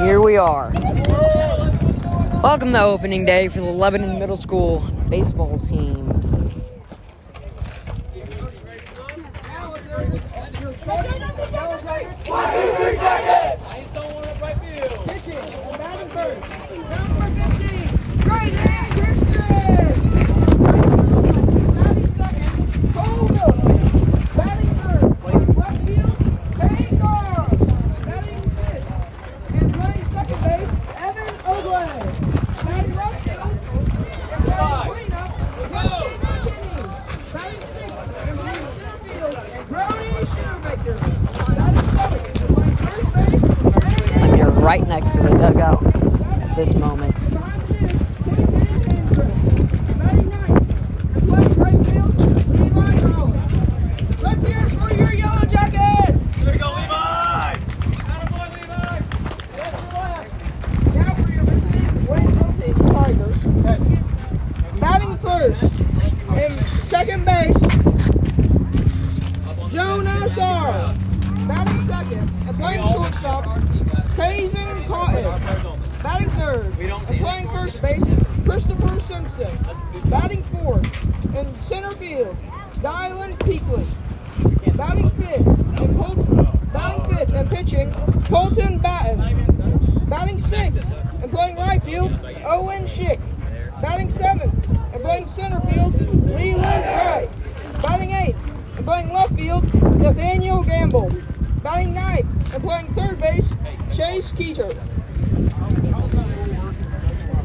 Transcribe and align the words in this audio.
here 0.00 0.20
we 0.20 0.36
are. 0.36 0.72
Welcome 2.42 2.72
to 2.72 2.82
opening 2.82 3.24
day 3.24 3.48
for 3.48 3.58
the 3.60 3.66
Lebanon 3.66 4.18
Middle 4.18 4.36
School 4.36 4.80
baseball 5.08 5.58
team. 5.58 6.06
One, 12.28 12.52
two, 12.52 12.74
three, 12.76 13.37
right 44.68 44.86
next 44.86 45.12
to 45.12 45.22
the 45.22 45.30
dugout 45.30 45.82
at 46.42 46.54
this 46.54 46.74
moment. 46.74 47.17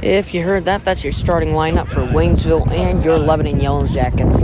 If 0.04 0.34
you 0.34 0.42
heard 0.44 0.66
that, 0.66 0.84
that's 0.84 1.02
your 1.02 1.14
starting 1.14 1.54
lineup 1.54 1.88
for 1.88 2.02
Waynesville 2.02 2.70
and 2.72 3.06
your 3.06 3.18
Lebanon 3.18 3.62
Yellow 3.62 3.86
Jackets. 3.86 4.44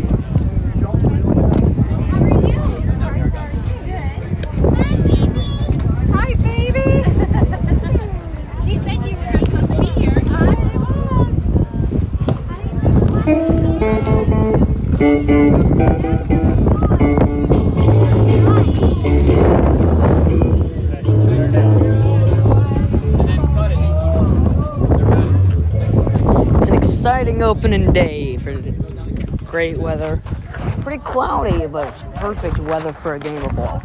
opening 27.59 27.92
day 27.92 28.37
for 28.37 28.53
great 29.43 29.77
weather. 29.77 30.21
Pretty 30.81 31.03
cloudy, 31.03 31.67
but 31.67 31.92
perfect 32.15 32.58
weather 32.58 32.93
for 32.93 33.15
a 33.15 33.20
game 33.20 33.43
of 33.43 33.53
ball. 33.53 33.83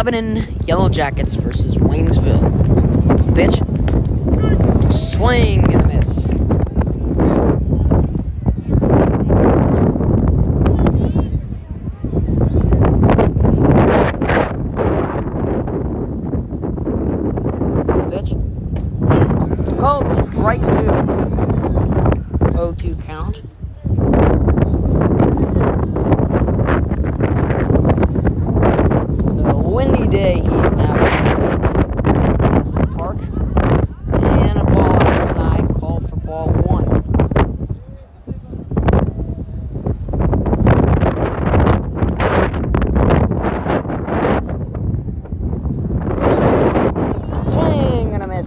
Lebanon 0.00 0.42
Yellow 0.66 0.88
Jackets 0.88 1.34
versus 1.34 1.74
Waynesville. 1.74 2.40
Bitch. 3.34 3.60
Swing. 4.90 5.79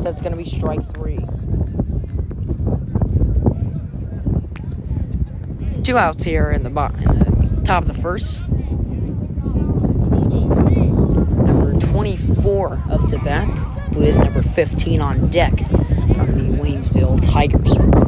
That's 0.02 0.22
going 0.22 0.32
to 0.32 0.38
be 0.38 0.46
strike 0.46 0.84
three. 0.84 1.20
Two 5.84 5.98
outs 5.98 6.24
here 6.24 6.50
in 6.50 6.64
the, 6.64 6.70
in 6.70 7.56
the 7.58 7.62
top 7.64 7.84
of 7.84 7.88
the 7.88 8.02
first. 8.02 8.48
Number 11.46 11.80
24 11.80 12.84
of 12.90 13.08
to 13.10 13.20
bat, 13.20 13.48
who 13.94 14.02
is 14.02 14.18
number 14.18 14.42
15 14.42 15.00
on 15.00 15.28
deck 15.28 15.58
from 15.58 16.34
the 16.34 16.42
Waynesville 16.60 17.22
Tigers. 17.22 18.03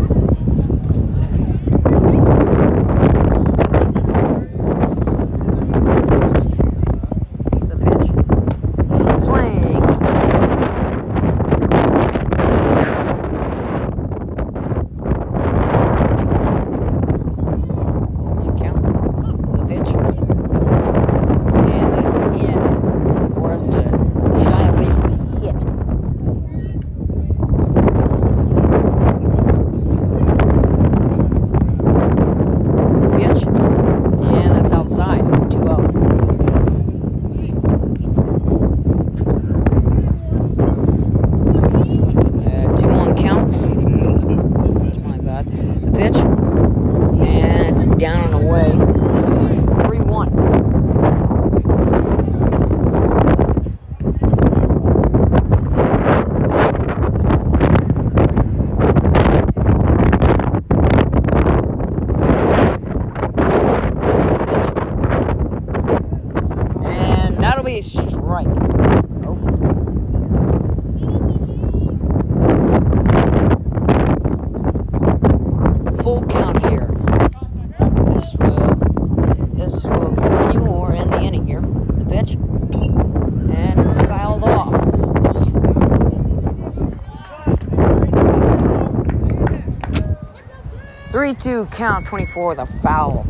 3 91.26 91.34
2 91.34 91.66
count 91.72 92.06
24 92.06 92.54
the 92.54 92.68
foul. 92.68 93.24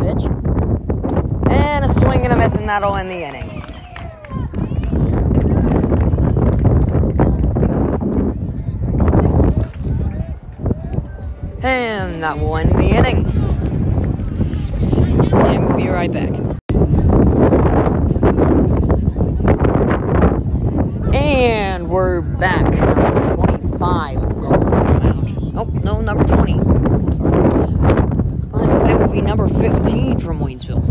Bitch. 0.00 0.24
And 1.48 1.84
a 1.84 1.88
swing 1.88 2.24
and 2.24 2.32
a 2.32 2.36
miss, 2.36 2.56
and 2.56 2.68
that'll 2.68 2.96
end 2.96 3.08
the 3.08 3.22
inning. 3.22 3.62
And 11.62 12.20
that 12.24 12.36
will 12.36 12.56
end 12.56 12.70
the 12.72 12.96
inning. 12.96 13.26
And 15.32 15.68
we'll 15.68 15.76
be 15.76 15.86
right 15.86 16.10
back. 16.10 16.57
Number 29.14 29.46
15 29.46 30.20
from 30.20 30.40
Waynesville. 30.40 30.82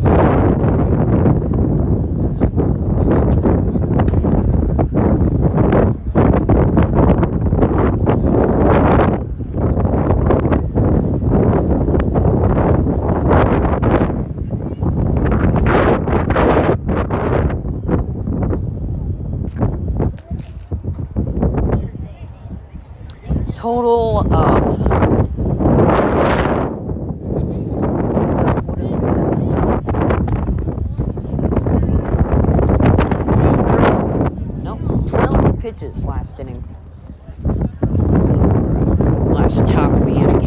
Total 23.55 24.19
of 24.33 24.77
Nope, 34.63 35.07
12 35.07 35.59
pitches 35.59 36.03
last 36.05 36.39
inning. 36.39 36.63
Last 39.33 39.67
top 39.67 39.91
of 39.91 40.05
the 40.05 40.13
inning. 40.13 40.43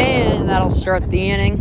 And 0.00 0.48
that'll 0.48 0.70
start 0.88 1.10
the 1.10 1.20
inning. 1.20 1.58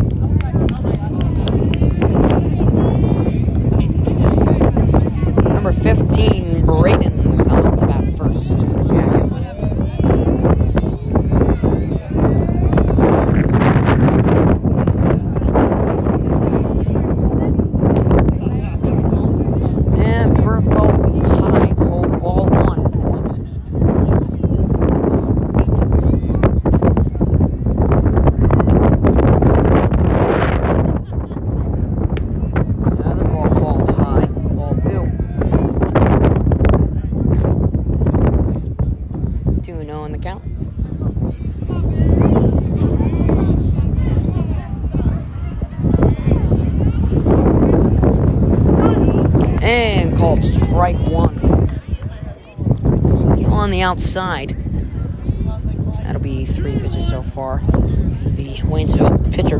Number 5.43 5.73
15, 5.73 6.65
Braden, 6.65 7.37
will 7.37 7.43
come 7.43 7.65
up 7.65 7.75
to 7.77 7.87
bat 7.87 8.17
first 8.17 8.51
for 8.51 8.55
the 8.55 8.85
Jackets. 8.85 9.41
And 19.99 20.41
first 20.41 20.69
ball 20.69 20.97
will 20.97 21.11
be 21.11 21.19
high, 21.27 21.73
cold 21.73 22.17
ball 22.21 22.45
one. 22.49 22.85
Another 32.99 33.23
ball 33.25 33.49
called 33.49 33.89
high, 33.95 34.25
ball 34.25 34.75
two. 34.75 35.11
2 39.63 39.83
0 39.85 40.05
in 40.05 40.11
the 40.11 40.17
count. 40.17 40.43
And 49.61 50.17
called 50.17 50.43
strike 50.45 50.99
one. 51.07 51.35
On 53.67 53.71
the 53.71 53.81
outside. 53.81 54.55
That'll 56.03 56.21
be 56.21 56.45
three 56.45 56.79
pitches 56.79 57.05
so 57.05 57.21
far 57.21 57.59
for 57.59 58.29
the 58.29 58.59
Waynesville 58.59 59.33
pitcher. 59.33 59.57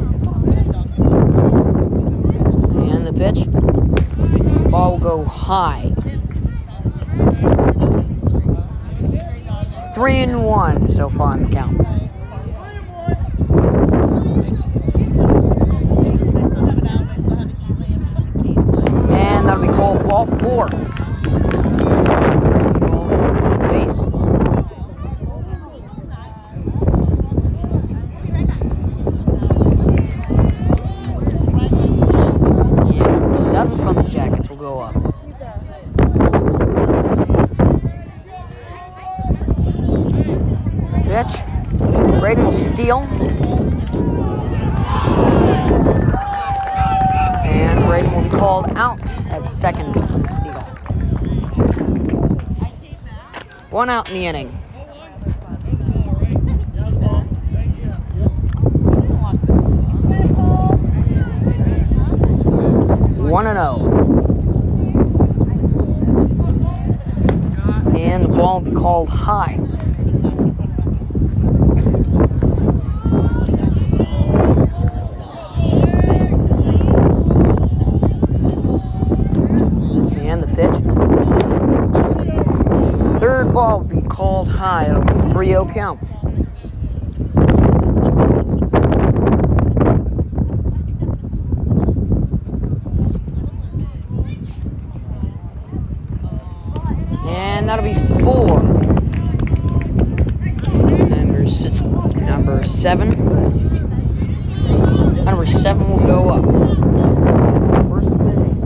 And 2.88 3.06
the 3.06 3.12
pitch. 3.12 3.46
Ball 4.72 4.92
will 4.92 5.00
go 5.00 5.26
high. 5.26 5.92
Three 9.94 10.20
and 10.20 10.46
one 10.46 10.90
so 10.90 11.10
far 11.10 11.36
in 11.36 11.44
the 11.44 11.50
count. 11.50 11.82
And 19.12 19.50
that'll 19.50 19.68
be 19.68 19.74
called 19.74 20.08
ball 20.08 20.26
four. 20.26 20.70
Base. 23.68 24.02
Yeah, 32.94 33.04
number 33.20 33.38
seven 33.38 33.78
from 33.78 33.96
the 33.96 34.04
Jackets 34.04 34.48
will 34.50 34.56
go 34.56 34.80
up. 34.80 34.94
Pitch. 41.04 41.44
Braden. 42.88 43.04
And 47.46 47.90
be 48.24 48.30
called 48.30 48.72
out 48.78 49.02
at 49.28 49.50
second 49.50 49.94
for 49.94 50.20
the 50.20 50.28
steal. 50.28 50.54
One 53.72 53.90
out 53.90 54.10
in 54.10 54.16
the 54.16 54.26
inning. 54.26 54.48
One 63.30 63.48
and 63.48 63.58
oh. 63.60 64.06
And 67.98 68.24
the 68.24 68.30
ball 68.30 68.62
will 68.62 68.72
be 68.72 68.78
called 68.78 69.10
high. 69.10 69.60
And 80.20 80.42
the 80.44 80.48
pitch. 80.48 80.78
Third 83.20 83.54
ball 83.54 83.80
will 83.80 84.02
be 84.02 84.02
called 84.08 84.50
high. 85.38 85.44
It'll 85.44 85.46
be 85.46 85.46
3 85.46 85.48
0 85.48 85.66
count. 85.74 86.00
And 97.28 97.70
that'll 97.70 97.84
be 97.84 97.94
four. 97.94 98.62
Number 101.10 101.46
six, 101.46 101.82
number 101.82 102.64
seven. 102.64 103.10
Number 105.26 105.46
seven 105.46 105.90
will 105.90 106.00
go 106.00 106.30
up. 106.30 106.44
to 106.44 107.84
First 107.90 108.18
base. 108.18 108.64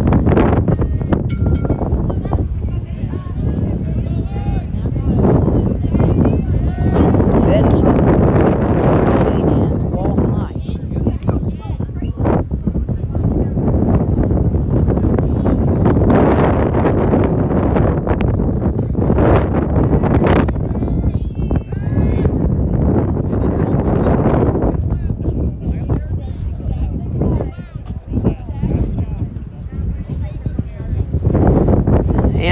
Pitch. 7.45 7.81
13 8.81 9.49
and 9.49 9.73
it's 9.73 9.83
ball 9.83 10.15
high. 10.15 10.55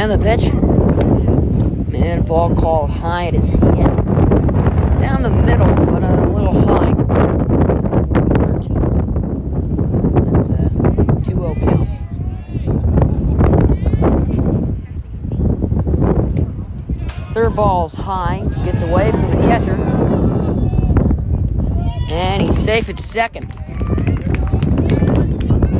The 0.09 0.17
pitch. 0.17 0.51
Man, 1.91 2.23
ball 2.23 2.55
called 2.55 2.89
high. 2.89 3.25
It 3.25 3.35
is 3.35 3.51
hit 3.51 3.59
down 3.59 5.21
the 5.21 5.29
middle, 5.29 5.67
but 5.85 6.03
a 6.03 6.27
little 6.27 6.61
high. 6.65 6.95
13. 8.39 8.73
That's 10.33 10.49
a 10.49 10.51
2 11.23 11.31
0 11.31 11.53
count. 11.61 11.89
Third 17.35 17.55
ball's 17.55 17.93
high, 17.93 18.47
gets 18.65 18.81
away 18.81 19.11
from 19.11 19.29
the 19.29 19.41
catcher. 19.43 19.75
And 22.11 22.41
he's 22.41 22.57
safe 22.57 22.89
at 22.89 22.97
second. 22.97 23.47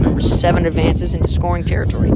Number 0.03 0.21
seven 0.21 0.67
advances 0.67 1.15
into 1.15 1.27
scoring 1.27 1.63
territory. 1.63 2.11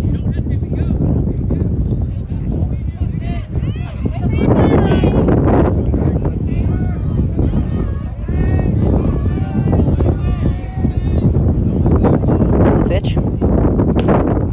Pitch. 12.87 13.17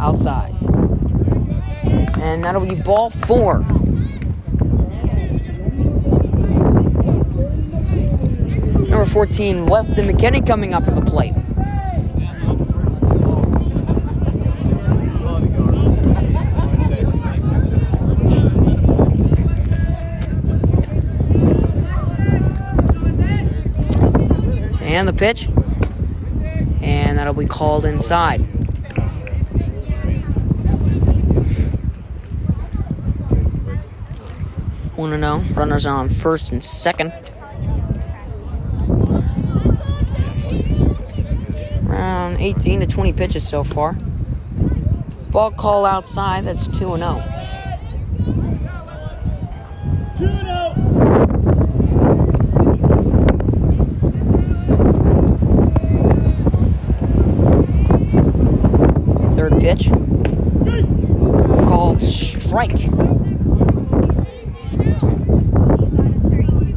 Outside. 0.00 0.54
And 2.18 2.39
that'll 2.52 2.66
be 2.66 2.74
ball 2.74 3.10
four. 3.10 3.60
Number 8.88 9.04
14, 9.04 9.66
Weston 9.66 10.08
McKinney 10.08 10.44
coming 10.44 10.74
up 10.74 10.84
to 10.84 10.90
the 10.90 11.00
plate. 11.00 11.32
And 24.82 25.06
the 25.06 25.12
pitch. 25.12 25.48
And 26.82 27.16
that'll 27.16 27.32
be 27.32 27.46
called 27.46 27.84
inside. 27.84 28.49
One 35.00 35.08
to 35.08 35.16
oh. 35.16 35.18
know. 35.18 35.38
Runners 35.54 35.86
on 35.86 36.10
first 36.10 36.52
and 36.52 36.62
second. 36.62 37.10
Around 41.88 42.36
18 42.38 42.80
to 42.80 42.86
20 42.86 43.14
pitches 43.14 43.48
so 43.48 43.64
far. 43.64 43.94
Ball 45.30 45.52
call 45.52 45.86
outside. 45.86 46.44
That's 46.44 46.66
2 46.78 46.92
and 46.92 47.02
0. 47.02 47.22
Third 59.32 59.58
pitch. 59.60 59.88
Called 61.66 62.02
strike. 62.02 62.90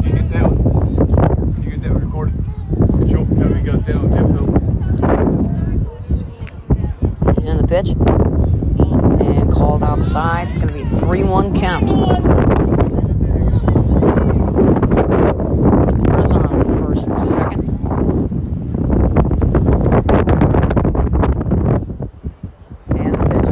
You 0.03 0.12
get 0.12 0.30
that 0.32 0.51
one. 0.51 1.63
You 1.63 1.70
get 1.72 1.82
that 1.84 1.94
one 1.94 2.06
recorded. 2.06 2.36
Sure. 3.10 3.25
Have 3.25 3.58
you 3.58 3.63
got 3.72 3.86
that 3.86 3.96
on 3.96 4.10
tempo? 4.12 4.44
And 7.50 7.60
the 7.60 7.68
pitch. 7.68 7.89
And 9.22 9.51
called 9.51 9.84
outside. 9.84 10.48
It's 10.48 10.58
going 10.58 10.70
to 10.70 10.74
be 10.74 10.82
a 10.82 10.86
3 10.86 11.24
1 11.24 11.56
count. 11.60 11.89
Runners 16.08 16.32
on 16.32 16.63
first 16.80 17.08
and 17.08 17.20
second. 17.20 17.63
And 22.89 23.13
the 23.13 23.18
pitch. 23.30 23.48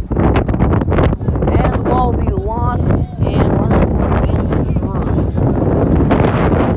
And 1.52 1.74
the 1.74 1.78
ball 1.84 2.12
will 2.14 2.26
be 2.26 2.32
lost. 2.32 2.92
And 2.92 3.54
runners 3.54 3.86
will 3.86 4.04
advance 4.04 4.50
to 4.50 4.56
third. 4.80 5.18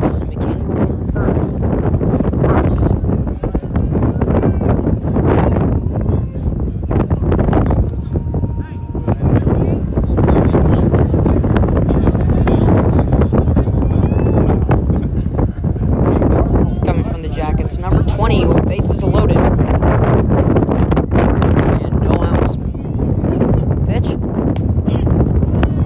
Mr. 0.00 0.24
McKinney 0.28 0.64
will 0.64 0.74
get 0.74 0.86
to 0.88 0.94
third. 1.12 1.36
First. 2.46 2.84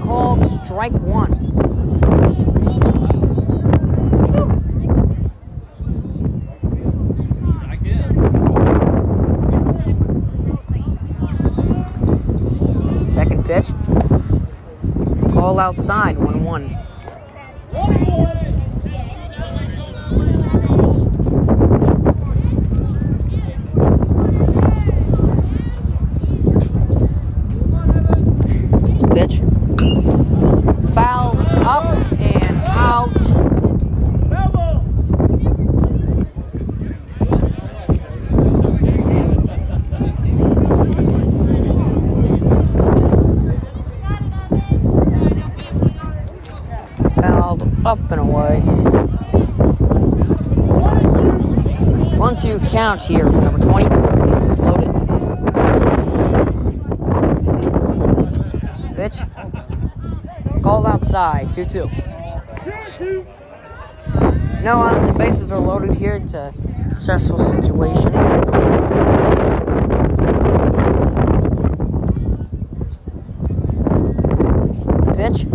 called 0.09 0.43
strike 0.43 0.91
one. 0.93 1.31
I 7.69 7.75
guess. 7.75 8.07
Second 13.13 13.45
pitch. 13.45 13.67
Call 15.33 15.58
outside, 15.69 16.17
1 16.17 16.43
1. 16.43 16.77
Pitch. 29.13 29.41
Foul 30.95 31.37
up 31.67 31.85
and 32.19 32.57
out. 32.69 33.13
Level. 34.31 34.81
Fouled 47.15 47.63
up 47.85 48.11
and 48.11 48.21
away. 48.21 48.59
One 52.17 52.35
count 52.89 53.01
here 53.03 53.31
for 53.31 53.41
number 53.41 53.59
20. 53.59 53.87
Bases 54.31 54.57
loaded. 54.57 54.91
Pitch. 58.95 59.17
Called 60.63 60.87
outside. 60.87 61.53
2 61.53 61.65
2. 61.65 61.87
No 64.63 64.81
outs 64.81 65.05
and 65.05 65.17
bases 65.19 65.51
are 65.51 65.59
loaded 65.59 65.93
here. 65.93 66.15
It's 66.15 66.33
a 66.33 66.51
stressful 66.99 67.37
situation. 67.37 68.11
Pitch. 75.13 75.45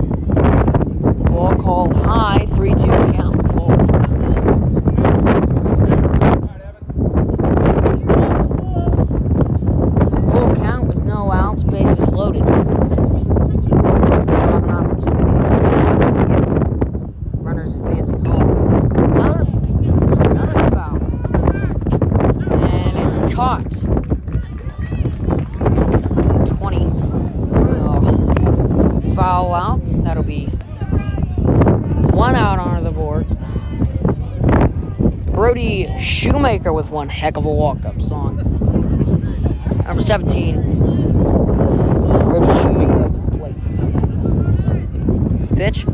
Ball 1.32 1.56
called 1.56 1.96
high, 1.96 2.46
3 2.54 2.74
2 2.74 2.86
count. 2.86 3.50
Full. 3.50 3.74
Full 10.30 10.54
count 10.56 10.86
with 10.86 11.04
no 11.04 11.30
outs, 11.32 11.62
bases 11.64 12.08
loaded. 12.08 12.42
Still 12.42 12.52
have 14.50 14.64
an 14.64 14.70
opportunity 14.70 15.24
to 16.00 16.24
get 16.28 16.42
runners 17.40 17.74
advancing 17.74 18.24
home. 18.24 18.50
Another, 18.96 19.44
another 20.30 20.70
foul. 20.70 20.96
And 22.62 22.94
it's 22.98 23.18
caught. 23.34 23.72
20 26.58 26.86
will 27.60 28.00
foul 29.14 29.54
out. 29.54 29.80
That'll 30.04 30.22
be 30.22 30.46
one 32.12 32.34
out 32.34 32.58
onto 32.58 32.82
the 32.84 32.90
board. 32.90 33.26
Brody 35.32 35.88
Shoemaker 35.98 36.72
with 36.72 36.83
one 36.94 37.08
heck 37.08 37.36
of 37.36 37.44
a 37.44 37.50
walk 37.50 37.84
up 37.84 38.00
song. 38.00 38.36
Number 39.84 40.00
17. 40.00 40.78
Brody 42.22 42.46
Shoemaker 42.60 43.04
at 43.04 43.14
the 43.14 43.20
plate. 43.36 43.56
Pitch. 45.56 45.86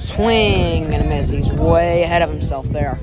Swing 0.00 0.94
and 0.94 1.04
a 1.04 1.06
miss. 1.06 1.28
He's 1.28 1.52
way 1.52 2.04
ahead 2.04 2.22
of 2.22 2.30
himself 2.30 2.70
there. 2.70 2.94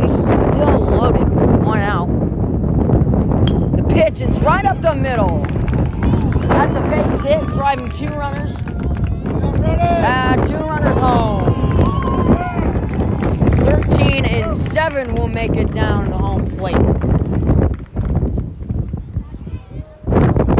He's 0.00 0.12
still 0.12 0.80
loaded. 0.80 1.28
One 1.62 1.80
out. 1.80 2.08
The 3.76 3.82
pitch, 3.90 4.22
it's 4.22 4.38
right 4.38 4.64
up 4.64 4.80
the 4.80 4.94
middle. 4.96 5.44
That's 6.48 6.74
a 6.74 6.80
base 6.80 7.20
hit, 7.20 7.46
driving 7.48 7.90
two 7.90 8.08
runners. 8.08 8.56
Uh, 9.26 10.36
two 10.46 10.56
runners 10.56 10.96
home. 10.98 11.44
13 13.58 14.24
and 14.26 14.52
7 14.52 15.14
will 15.14 15.28
make 15.28 15.56
it 15.56 15.72
down 15.72 16.04
to 16.04 16.10
the 16.10 16.18
home 16.18 16.46
plate. 16.56 16.76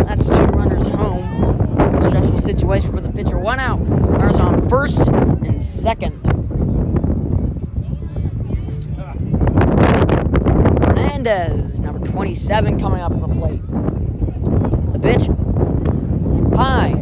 That's 0.07 0.27
two 0.29 0.45
runners 0.53 0.87
home. 0.87 2.01
Stressful 2.01 2.39
situation 2.39 2.91
for 2.93 3.01
the 3.01 3.11
pitcher. 3.11 3.39
One 3.39 3.61
out. 3.61 3.79
Runners 3.81 4.39
on 4.39 4.69
first 4.69 5.09
and 5.09 5.61
second. 5.61 6.21
Hernandez, 10.87 11.81
number 11.81 12.05
27, 12.07 12.79
coming 12.79 13.01
up 13.01 13.13
to 13.13 13.19
the 13.21 13.29
plate. 13.29 13.61
The 14.93 14.99
pitch. 15.01 15.29
High. 16.57 17.01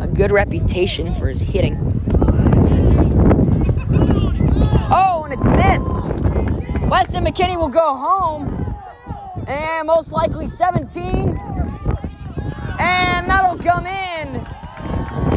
A 0.00 0.06
good 0.28 0.34
reputation 0.34 1.14
for 1.14 1.28
his 1.28 1.40
hitting. 1.40 1.76
Oh, 4.90 5.22
and 5.24 5.32
it's 5.32 5.46
missed. 5.46 6.02
Weston 6.88 7.24
McKinney 7.24 7.56
will 7.56 7.68
go 7.68 7.96
home. 7.96 8.54
And 9.46 9.86
most 9.86 10.12
likely 10.12 10.48
17. 10.48 11.38
And 12.78 13.30
that'll 13.30 13.58
come 13.58 13.86
in. 13.86 14.46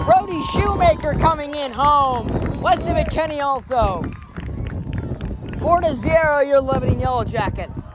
Brody 0.05 0.41
Shoemaker 0.53 1.13
coming 1.13 1.53
in 1.53 1.71
home. 1.71 2.27
Weston 2.61 2.95
McKinney 2.95 3.41
also. 3.41 4.03
4 5.59 5.81
to 5.81 5.95
0, 5.95 6.41
your 6.41 6.59
Lebanon 6.59 6.99
Yellow 6.99 7.23
Jackets. 7.23 7.87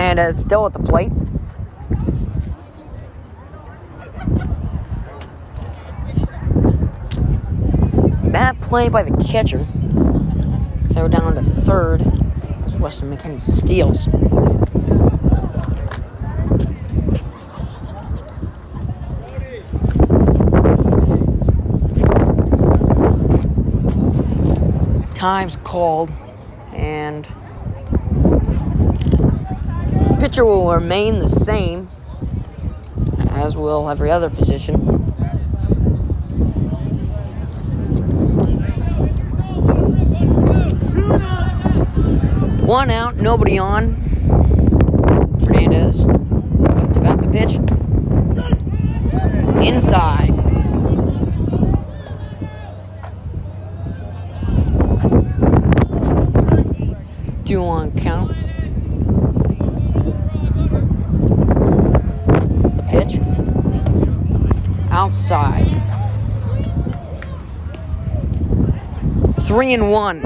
Fernandez 0.00 0.40
still 0.40 0.64
at 0.64 0.72
the 0.72 0.78
plate. 0.78 1.10
Bad 8.32 8.58
play 8.62 8.88
by 8.88 9.02
the 9.02 9.14
catcher. 9.22 9.66
Throw 10.94 11.06
down 11.06 11.34
to 11.34 11.42
third 11.42 12.00
as 12.64 12.78
Weston 12.78 13.14
McKinney 13.14 13.38
steals. 13.38 14.06
Time's 25.14 25.56
called, 25.56 26.10
and 26.72 27.28
pitcher 30.30 30.44
will 30.44 30.72
remain 30.72 31.18
the 31.18 31.28
same, 31.28 31.90
as 33.30 33.56
will 33.56 33.90
every 33.90 34.12
other 34.12 34.30
position. 34.30 34.76
One 42.64 42.90
out, 42.90 43.16
nobody 43.16 43.58
on. 43.58 43.96
Fernandez 45.44 46.04
up 46.04 46.92
to 46.92 47.00
bat 47.00 47.20
the 47.22 47.28
pitch. 47.32 47.56
Inside. 49.66 50.30
Two 57.44 57.64
on 57.64 57.90
count. 57.98 58.36
The 62.76 62.82
pitch. 62.88 63.18
Outside. 64.90 65.66
Three 69.60 69.74
and 69.74 69.90
one. 69.90 70.24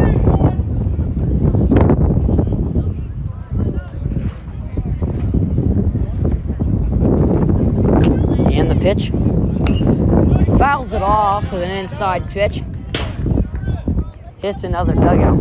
And 8.52 8.70
the 8.70 8.76
pitch. 8.80 9.10
Fouls 10.56 10.92
it 10.92 11.02
off 11.02 11.50
with 11.50 11.62
an 11.62 11.72
inside 11.72 12.30
pitch. 12.30 12.62
Hits 14.38 14.62
another 14.62 14.94
dugout. 14.94 15.40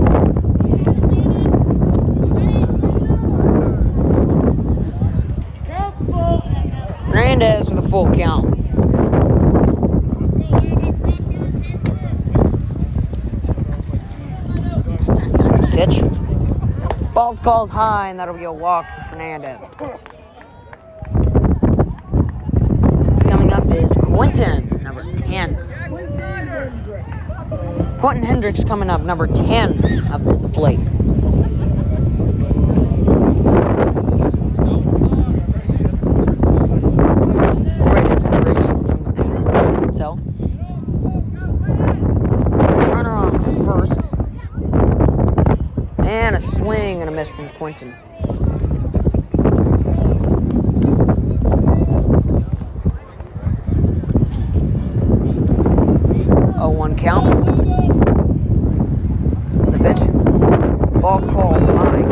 Hernandez 7.05 7.69
with 7.69 7.77
a 7.77 7.87
full 7.87 8.11
count. 8.11 8.49
Pitch. 15.73 16.03
Ball's 17.23 17.39
called 17.39 17.69
high, 17.69 18.09
and 18.09 18.19
that'll 18.19 18.35
be 18.35 18.43
a 18.43 18.51
walk 18.51 18.85
for 18.85 19.01
Fernandez. 19.11 19.71
Coming 23.29 23.53
up 23.53 23.65
is 23.71 23.93
Quentin, 23.93 24.81
number 24.83 25.03
10. 25.19 25.55
Quentin 28.01 28.23
Hendricks 28.23 28.65
coming 28.65 28.89
up, 28.89 28.99
number 29.03 29.27
10, 29.27 30.05
up 30.11 30.21
to 30.25 30.33
the 30.33 30.49
plate. 30.49 30.81
Great 37.79 38.11
inspiration 38.11 38.85
from 38.85 39.03
the 39.05 39.13
parents, 39.13 39.55
as 39.55 39.69
you 39.69 39.75
can 39.77 39.93
tell. 39.93 40.17
Runner 42.91 43.11
on 43.11 43.39
first. 43.63 44.11
And 46.05 46.35
a 46.35 46.39
swing 46.39 47.01
and 47.01 47.09
a 47.09 47.13
miss 47.73 47.81
from 47.81 47.91
Quentin. 47.91 47.93
Oh, 56.59 56.69
one 56.69 56.95
count. 56.95 57.45
The 59.71 59.77
pitch. 59.79 61.01
Ball 61.01 61.21
called 61.29 61.63
high. 61.63 62.03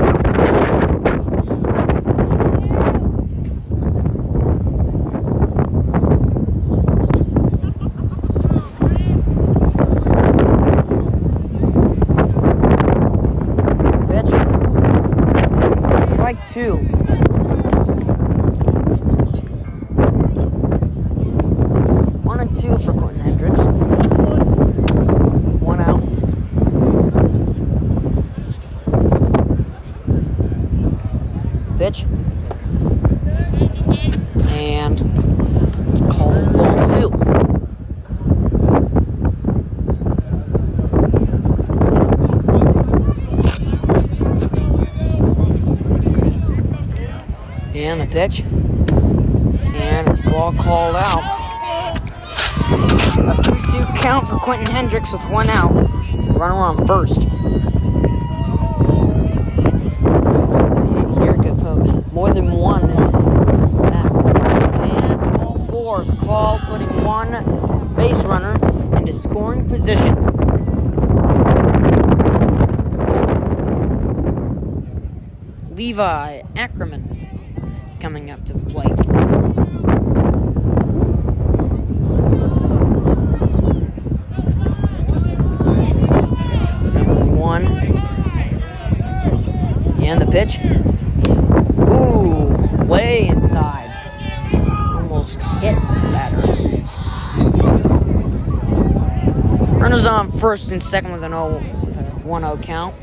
Pitch. 14.08 14.32
Strike 16.14 16.42
two. 16.48 16.78
One 22.24 22.40
and 22.42 22.56
two 22.56 22.78
for 22.78 22.94
Quentin 22.94 23.22
Hendricks. 23.22 23.64
One 25.62 25.80
out. 25.80 26.02
Pitch. 31.78 32.06
And 34.60 35.00
it's 35.90 36.02
called 36.16 36.54
ball 36.54 36.86
two. 36.86 37.10
And 47.74 48.00
the 48.00 48.01
pitch. 48.12 48.42
And 48.42 50.08
it's 50.10 50.20
ball 50.20 50.54
called 50.54 50.98
out. 50.98 51.24
A 53.18 53.42
3 53.42 53.62
2 53.72 53.86
count 53.96 54.28
for 54.28 54.38
Quentin 54.38 54.68
Hendricks 54.68 55.14
with 55.14 55.24
one 55.30 55.50
out. 55.50 55.72
Runner 56.38 56.54
on 56.54 56.86
first. 56.86 57.22
Here 61.22 61.36
could 61.36 61.58
put 61.60 62.12
more 62.12 62.34
than 62.34 62.52
one. 62.52 62.90
And 64.82 65.20
ball 65.38 65.66
four 65.70 66.02
is 66.02 66.14
called, 66.16 66.62
putting 66.64 67.04
one 67.04 67.96
base 67.96 68.26
runner 68.26 68.56
into 68.98 69.14
scoring 69.14 69.68
position. 69.70 70.16
Levi 75.74 76.42
Ackerman 76.58 77.21
coming 78.02 78.32
up 78.32 78.44
to 78.46 78.54
the 78.54 78.66
plate. 78.66 78.88
And 90.04 90.20
the 90.20 90.26
pitch. 90.26 90.60
Ooh, 91.90 92.58
way 92.86 93.28
inside. 93.28 93.90
Almost 94.96 95.44
hit 95.62 95.76
the 95.76 96.10
batter. 96.12 96.42
Runners 99.78 100.08
on 100.08 100.32
first 100.32 100.72
and 100.72 100.82
second 100.82 101.12
with 101.12 101.24
an 101.24 101.32
0 101.32 101.64
with 101.86 101.98
a 101.98 102.04
1-0 102.26 102.64
count. 102.64 102.96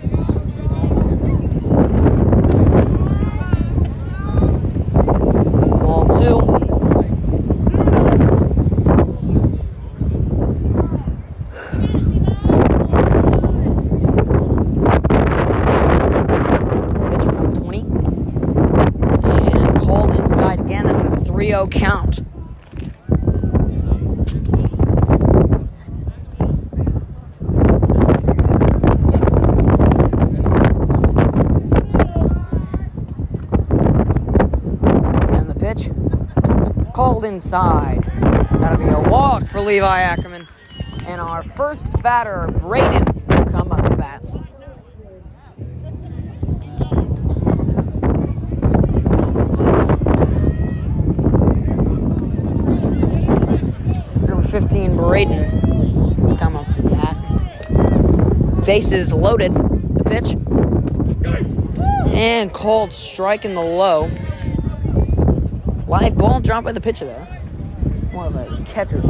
Ball 5.81 6.05
two. 6.09 6.41
Pitch 17.09 17.25
for 17.25 17.33
number 17.33 17.61
20. 17.61 17.81
And 19.25 19.79
called 19.81 20.11
inside 20.15 20.61
again. 20.61 20.85
That's 20.87 21.05
a 21.59 21.66
3 21.66 21.73
0 21.73 21.88
count. 21.88 22.18
And 35.33 35.49
the 35.49 35.57
pitch 35.59 35.90
called 36.94 37.25
inside. 37.25 38.05
That'll 38.61 38.79
be 38.79 38.88
a 38.88 39.01
walk 39.11 39.47
for 39.47 39.61
Levi 39.61 40.01
Ackerman. 40.01 40.47
And 41.07 41.21
our 41.21 41.42
first 41.42 41.85
batter, 42.03 42.49
Braden, 42.61 43.18
16 54.69 54.97
Braden 54.99 56.37
come 56.37 56.55
up. 56.55 56.67
Bases 58.67 59.15
loaded. 59.15 59.55
The 59.55 60.05
pitch. 60.05 60.37
And 62.15 62.53
called 62.53 62.93
strike 62.93 63.47
in 63.47 63.55
the 63.55 63.63
low. 63.63 64.11
Live 65.87 66.19
ball 66.19 66.41
dropped 66.41 66.67
by 66.67 66.73
the 66.73 66.83
pitcher 66.83 67.07
there. 67.07 67.25
One 68.13 68.27
of 68.27 68.35
the 68.35 68.63
catcher's. 68.71 69.09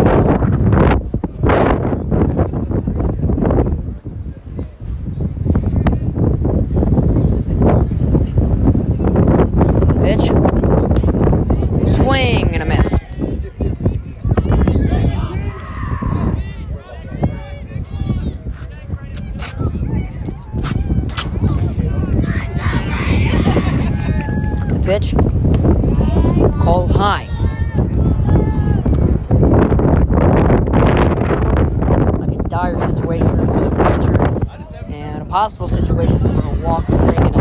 And 35.39 35.53
a 35.53 35.57
possible 35.57 35.69
situation 35.69 36.19
for 36.19 36.47
a 36.47 36.61
walk 36.65 36.87
to 36.87 36.97
bring 36.97 37.27
in 37.27 37.35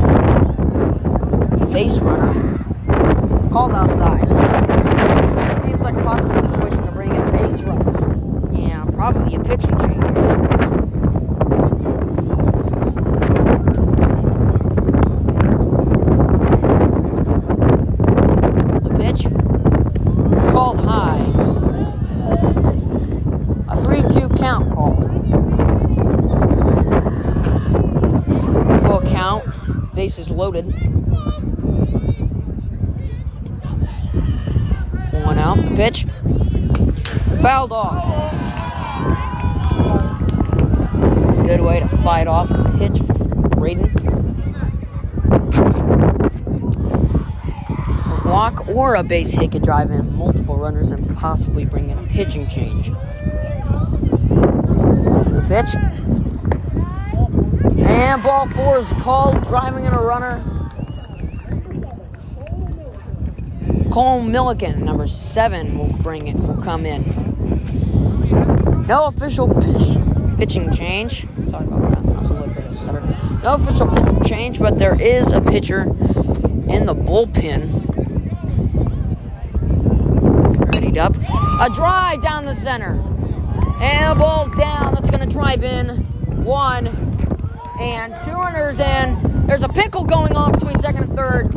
a 1.62 1.66
base 1.72 1.98
runner. 2.00 2.60
Called 3.52 3.72
outside. 3.72 4.28
It 5.52 5.62
seems 5.62 5.82
like 5.82 5.96
a 5.96 6.04
possible 6.04 6.36
situation 6.36 6.86
to 6.86 6.92
bring 6.92 7.16
in 7.16 7.22
a 7.22 7.32
base 7.32 7.62
runner. 7.62 8.50
Yeah, 8.52 8.86
probably 8.92 9.36
a 9.36 9.40
pitching 9.40 9.78
change. 9.80 10.04
The 18.84 18.94
pitch 19.00 20.54
called 20.54 20.80
high. 20.80 21.38
bases 30.08 30.30
loaded. 30.48 30.66
One 35.26 35.38
out. 35.38 35.66
The 35.66 35.72
pitch. 35.76 36.06
Fouled 37.42 37.74
off. 37.74 38.06
Good 41.46 41.62
way 41.62 41.80
to 41.82 41.90
fight 41.90 42.28
off 42.28 42.50
a 42.52 42.64
pitch 42.78 42.98
for 43.00 43.50
Braden. 43.50 43.92
A 48.06 48.30
walk 48.30 48.68
or 48.70 48.96
a 48.96 49.04
base 49.04 49.34
hit 49.34 49.52
could 49.52 49.64
drive 49.64 49.92
in 49.92 50.16
multiple 50.16 50.56
runners 50.58 50.92
and 50.92 51.14
possibly 51.18 51.66
bring 51.66 51.90
in 51.90 51.98
a 51.98 52.08
pitching 52.08 52.48
change. 52.48 52.92
The 55.30 55.44
pitch. 55.46 55.76
And 57.98 58.22
ball 58.22 58.48
four 58.50 58.78
is 58.78 58.94
called, 59.02 59.44
driving 59.44 59.86
in 59.86 59.92
a 59.92 60.00
runner. 60.00 60.44
Cole 63.92 64.22
Milliken, 64.22 64.86
number 64.86 65.08
seven, 65.08 65.76
will 65.80 65.92
bring 66.04 66.28
it, 66.28 66.36
will 66.36 66.62
come 66.62 66.86
in. 66.86 67.04
No 68.88 69.06
official 69.06 69.48
p- 69.48 69.98
pitching 70.38 70.72
change. 70.72 71.26
Sorry 71.50 71.66
about 71.66 71.90
that. 71.90 72.04
That 72.04 72.20
was 72.20 72.30
a 72.30 72.34
little 72.34 72.54
bit 72.54 72.66
of 72.66 72.78
stutter. 72.78 73.02
No 73.42 73.56
official 73.56 73.88
pitching 73.88 74.24
change, 74.24 74.60
but 74.60 74.78
there 74.78 74.96
is 75.02 75.34
a 75.34 75.42
pitcher 75.42 75.82
in 76.70 76.86
the 76.86 76.94
bullpen. 76.94 77.84
Readied 80.72 81.00
up. 81.00 81.16
A 81.60 81.70
drive 81.74 82.22
down 82.22 82.46
the 82.46 82.54
center. 82.54 83.02
And 83.82 84.12
the 84.12 84.16
ball's 84.24 84.52
down. 84.52 84.94
That's 84.94 85.10
going 85.10 85.28
to 85.28 85.30
drive 85.30 85.64
in. 85.64 86.06
One 86.44 86.87
and 87.80 88.14
two 88.26 88.32
runners 88.32 88.80
in. 88.80 89.46
There's 89.48 89.64
a 89.64 89.70
pickle 89.70 90.04
going 90.04 90.36
on 90.36 90.52
between 90.52 90.80
second 90.80 91.04
and 91.04 91.14
third. 91.14 91.54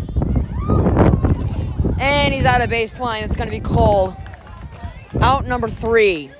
And 2.00 2.33
he's 2.33 2.44
out 2.44 2.61
of 2.61 2.70
baseline. 2.70 3.22
It's 3.22 3.37
going 3.37 3.50
to 3.50 3.56
be 3.56 3.61
called 3.61 4.16
out 5.20 5.46
number 5.46 5.68
three. 5.68 6.30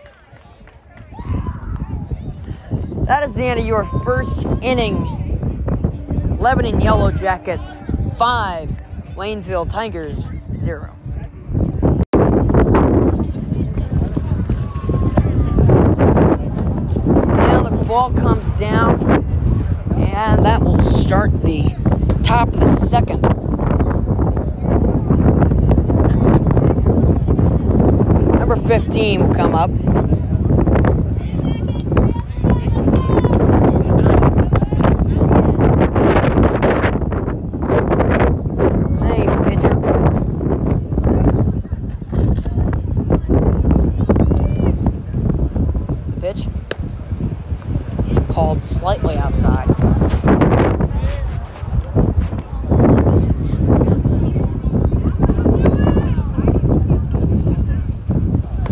That 3.07 3.25
is 3.25 3.35
the 3.35 3.45
end 3.45 3.59
of 3.61 3.67
your 3.67 3.85
first 4.05 4.47
inning. 4.63 6.37
Lebanon 6.39 6.81
Yellow 6.81 7.11
Jackets, 7.11 7.83
five. 8.17 8.71
Waynesville 9.21 9.69
Tigers, 9.71 10.31
zero. 10.57 10.97
Now 17.37 17.63
the 17.65 17.85
ball 17.87 18.15
comes 18.15 18.51
down, 18.53 18.99
and 19.95 20.43
that 20.43 20.63
will 20.63 20.81
start 21.11 21.33
the 21.41 21.65
top 22.23 22.47
of 22.55 22.61
the 22.61 22.69
second. 22.69 23.21
Number 28.39 28.55
15 28.55 29.27
will 29.27 29.35
come 29.35 29.57
up. 29.57 29.71
Same 38.97 39.43
pitcher. 39.43 39.75
Pitch. 46.21 46.47
Called 48.33 48.65
slightly 48.65 49.17
outside. 49.17 49.67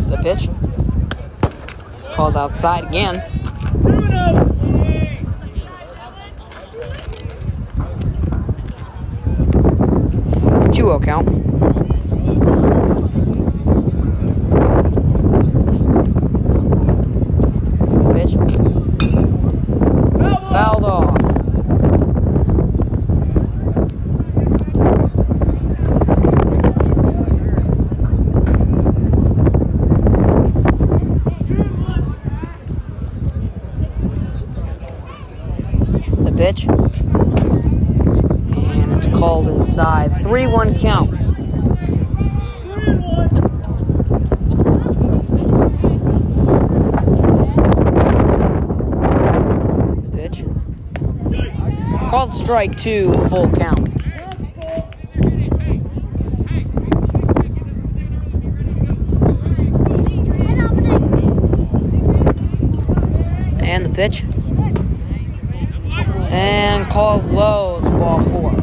The 0.08 0.16
pitch. 0.22 0.48
Called 2.14 2.36
outside 2.48 2.84
again. 2.84 3.22
2 10.72 10.72
0 10.72 10.98
count. 11.00 11.28
Pitch. 18.14 18.32
Fouled 20.50 20.84
off. 20.84 21.14
The 36.24 36.32
pitch. 36.36 36.66
And 36.66 38.92
it's 38.92 39.06
called 39.18 39.48
inside. 39.48 40.08
3 40.22 40.46
1 40.46 40.78
count. 40.78 41.10
The 50.02 50.10
pitch. 50.12 50.44
Called 52.10 52.34
strike 52.48 52.78
two, 52.78 53.12
full 53.28 53.50
count. 53.50 53.78
And 63.62 63.84
the 63.84 63.90
pitch. 63.94 64.24
And 66.30 66.90
called 66.90 67.26
low, 67.26 67.80
it's 67.82 67.90
ball 67.90 68.22
four. 68.22 68.54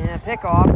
And 0.00 0.10
a 0.10 0.18
pickoff. 0.24 0.70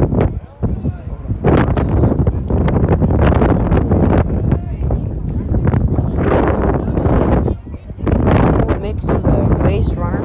Make 8.81 8.97
it 8.97 9.01
to 9.01 9.07
the 9.07 9.59
base 9.63 9.93
runner 9.93 10.21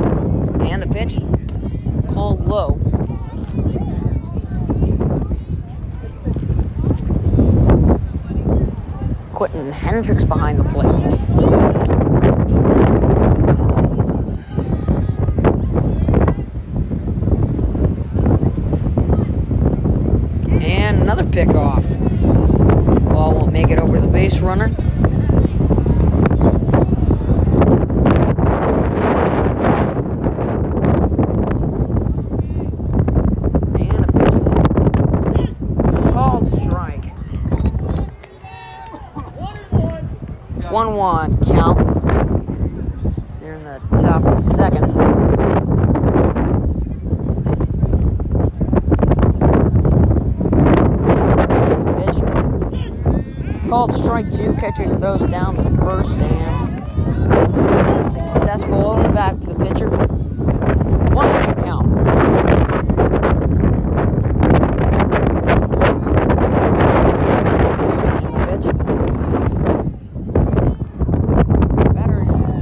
and 0.64 0.82
the 0.82 0.88
pitch. 0.88 1.20
Called 2.12 2.40
low. 2.40 2.80
Quentin 9.98 10.27
called 53.88 54.02
strike 54.02 54.30
two. 54.30 54.54
Catcher 54.54 54.86
throws 54.98 55.22
down 55.24 55.56
the 55.56 55.64
first 55.82 56.18
and 56.18 58.12
successful 58.12 58.96
back 59.12 59.38
to 59.40 59.46
the 59.46 59.54
pitcher. 59.54 59.88
One 61.14 61.28
and 61.28 61.44
two 61.44 61.62
count. 61.62 61.94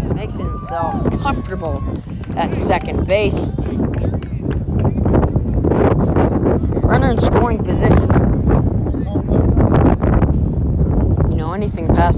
The 0.09 0.15
makes 0.15 0.35
himself 0.35 1.21
comfortable 1.21 1.83
at 2.37 2.55
second 2.55 3.07
base. 3.07 3.49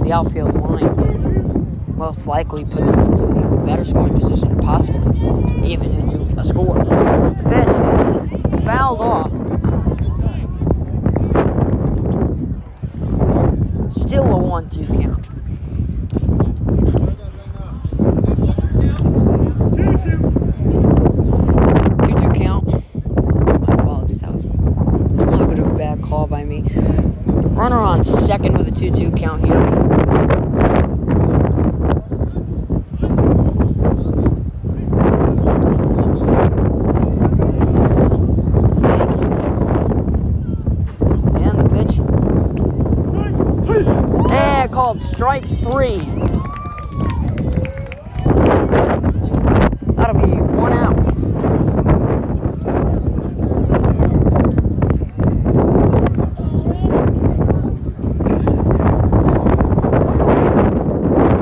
The 0.08 0.14
outfield 0.14 0.54
line 0.54 1.94
most 1.98 2.26
likely 2.26 2.64
puts 2.64 2.88
him 2.88 2.98
into 3.00 3.24
a 3.24 3.66
better 3.66 3.84
scoring 3.84 4.14
position, 4.14 4.58
possibly 4.60 5.70
even 5.70 5.92
into 5.92 6.18
a 6.40 6.44
score. 6.44 6.82
Pitch 7.44 8.64
fouled 8.64 9.00
off. 9.02 9.30
Still 13.92 14.32
a 14.32 14.38
1 14.38 14.70
2 14.70 14.84
count. 14.86 15.24
Two 22.06 22.14
two 22.14 22.30
count. 22.40 22.66
My 22.66 23.74
apologies, 23.74 24.20
that 24.22 24.32
was 24.32 24.46
a 24.46 24.50
little 24.50 25.46
bit 25.46 25.58
of 25.58 25.66
a 25.66 25.74
bad 25.74 26.00
call 26.02 26.26
by 26.26 26.44
me. 26.44 26.64
Runner 27.58 27.76
on 27.76 28.04
second 28.04 28.56
with 28.56 28.68
a 28.68 28.70
2 28.70 28.92
2 28.92 29.10
count 29.10 29.44
here. 29.44 29.58
Fake 38.78 39.10
pickoff. 39.34 39.90
And 41.34 41.58
the 41.58 41.66
pitch. 41.74 41.98
And 44.30 44.72
called 44.72 44.97
strike 45.08 45.46
three. 45.48 45.98
That'll 49.96 50.20
be 50.20 50.36
one 50.54 50.72
out. 50.72 50.96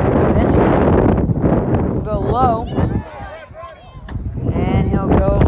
And 0.05 0.15
the 0.23 0.27
pitch. 0.35 0.55
He'll 1.93 2.01
go 2.03 2.19
low. 2.21 2.65
And 4.53 4.89
he'll 4.89 5.09
go 5.09 5.39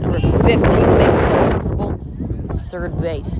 number 0.00 0.18
15 0.18 0.60
to 0.60 0.86
make 0.96 1.12
himself 1.12 1.50
comfortable. 1.50 1.92
Third 2.58 3.00
base. 3.00 3.38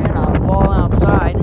And 0.00 0.16
a 0.16 0.40
ball 0.40 0.70
outside. 0.72 1.36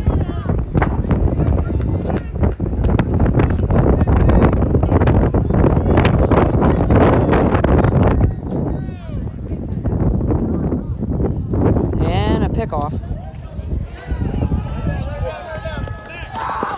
And. 12.67 13.01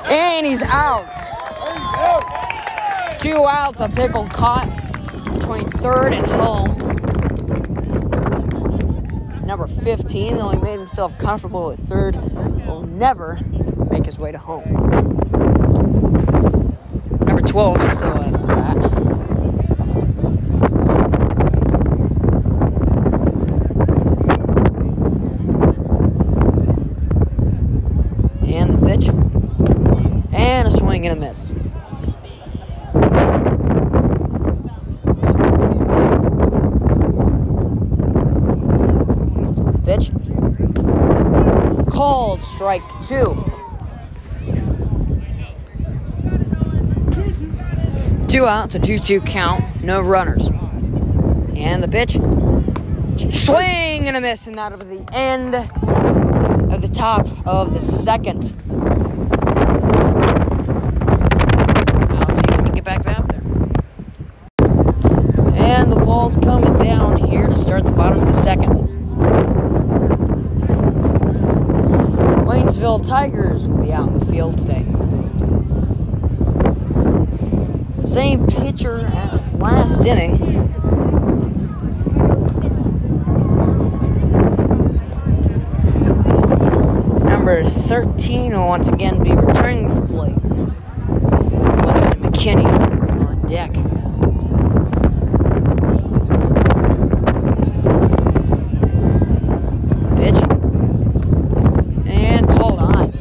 And 0.10 0.46
he's 0.46 0.62
out. 0.64 1.16
Two 3.20 3.46
outs, 3.46 3.82
a 3.82 3.90
pickle 3.90 4.28
caught 4.28 4.70
between 5.34 5.68
third 5.70 6.14
and 6.14 6.28
home. 6.28 6.88
Number 9.46 9.68
15 9.68 10.34
only 10.36 10.58
made 10.58 10.78
himself 10.78 11.18
comfortable 11.18 11.72
at 11.72 11.80
third. 11.80 12.16
Will 12.66 12.84
never 12.84 13.40
make 13.90 14.06
his 14.06 14.20
way 14.20 14.32
to 14.32 14.38
home. 14.38 14.64
Number 17.26 17.42
12 17.42 17.82
still 17.92 18.18
at 18.18 18.32
the 18.34 18.38
bat. 18.40 18.78
And 28.48 28.74
the 28.74 28.78
pitch. 28.86 29.10
And 30.34 30.68
a 30.68 30.72
swing 30.98 31.08
and 31.08 31.18
a 31.18 31.28
miss. 31.28 31.54
Pitch. 39.86 40.12
Called 41.92 42.44
strike 42.44 42.82
two. 43.02 43.44
Two 48.28 48.46
outs, 48.46 48.76
a 48.76 48.80
2 48.80 48.98
2 48.98 49.22
count, 49.22 49.64
no 49.84 50.02
runners. 50.02 50.50
And 51.56 51.84
the 51.84 51.88
pitch. 51.88 52.14
Swing 53.34 54.08
and 54.08 54.18
a 54.18 54.22
miss, 54.22 54.48
and 54.48 54.58
that'll 54.58 54.78
be 54.78 54.98
the 54.98 55.14
end 55.14 55.56
of 55.56 56.82
the 56.82 56.90
top 56.90 57.28
of 57.48 57.74
the 57.74 57.82
second. 57.82 58.54
I'll 62.28 62.30
see 62.32 62.42
when 62.50 62.66
you 62.68 62.74
get 62.74 62.84
back 62.84 63.06
out 63.08 63.28
there. 63.30 63.42
And 65.56 65.92
the 65.92 65.96
ball's 65.96 66.36
coming 66.38 66.74
down 66.84 67.18
here 67.18 67.48
to 67.48 67.56
start 67.56 67.86
the 67.86 67.92
bottom 67.92 68.20
of 68.20 68.28
the 68.28 68.34
second. 68.34 68.88
Tigers 73.00 73.68
will 73.68 73.84
be 73.84 73.92
out 73.94 74.08
in 74.10 74.20
the 74.20 74.26
field 74.26 74.58
today. 74.58 74.86
Same 78.04 78.48
pitcher 78.48 79.06
as 79.08 79.54
last 79.54 80.06
inning. 80.06 80.38
Number 87.24 87.64
13 87.70 88.54
will 88.54 88.68
once 88.68 88.90
again 88.90 89.24
be 89.24 89.32
returning 89.32 89.88
to 89.90 89.96
the 89.96 90.08
plate. 90.08 90.36
Weston 91.86 92.22
McKinney 92.22 92.66
on 92.66 93.42
deck. 93.48 93.74
Pitch. 100.18 100.40
And 102.10 102.50
called 102.50 102.80
high. 102.80 103.12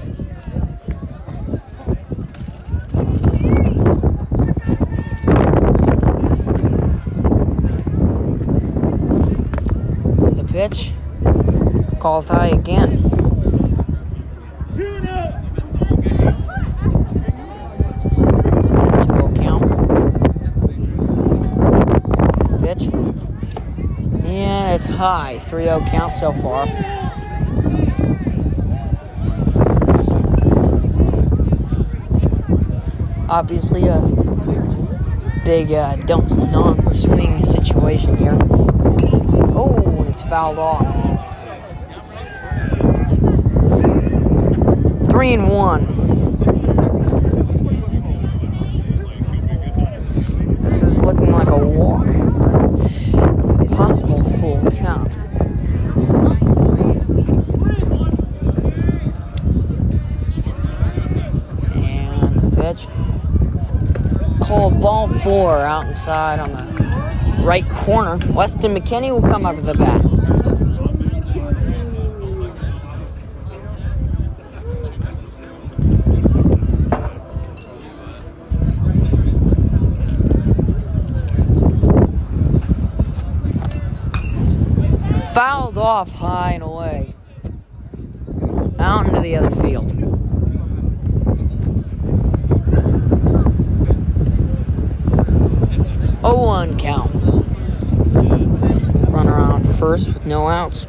The 10.33 10.45
pitch. 10.51 10.93
Called 12.01 12.27
high 12.27 12.49
again. 12.49 13.03
Two 19.07 19.29
count. 19.37 19.65
Pitch. 22.63 22.85
And 24.25 24.75
it's 24.75 24.86
high. 24.97 25.39
3 25.41 25.65
0 25.65 25.85
count 25.87 26.13
so 26.13 26.33
far. 26.33 26.67
Obviously, 33.29 33.87
a 33.87 34.01
big 35.45 35.71
uh, 35.73 35.97
don't 36.07 36.35
non 36.51 36.93
swing 36.95 37.45
situation 37.45 38.17
here. 38.17 38.39
Oh, 39.55 39.77
and 39.99 40.09
it's 40.09 40.23
fouled 40.23 40.59
off. 40.59 40.87
Three 45.11 45.35
and 45.35 45.49
one. 45.51 45.86
much. 62.77 62.89
Called 64.41 64.81
ball 64.81 65.09
four 65.09 65.59
out 65.59 65.87
inside 65.89 66.39
on 66.39 66.53
the 66.53 67.43
right 67.43 67.69
corner. 67.71 68.19
Weston 68.33 68.75
McKinney 68.75 69.11
will 69.11 69.23
come 69.23 69.47
up 69.47 69.57
with 69.57 69.67
the 69.67 69.75
bat. 69.75 70.03
Fouled 85.35 85.77
off 85.77 86.13
high 86.13 86.53
and 86.53 86.63
away. 86.63 87.15
Out 88.79 89.07
into 89.07 89.21
the 89.21 89.37
other 89.37 89.51
field. 89.51 89.96
One 96.47 96.79
count. 96.79 97.13
Run 99.11 99.27
around 99.27 99.65
first 99.67 100.15
with 100.15 100.25
no 100.27 100.47
outs. 100.47 100.87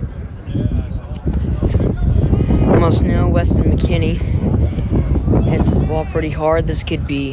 Must 2.80 3.02
know 3.04 3.28
Weston 3.28 3.64
McKinney 3.64 4.18
hits 5.50 5.74
the 5.74 5.80
ball 5.80 6.06
pretty 6.06 6.30
hard. 6.30 6.68
This 6.68 6.84
could 6.84 7.08
be. 7.08 7.32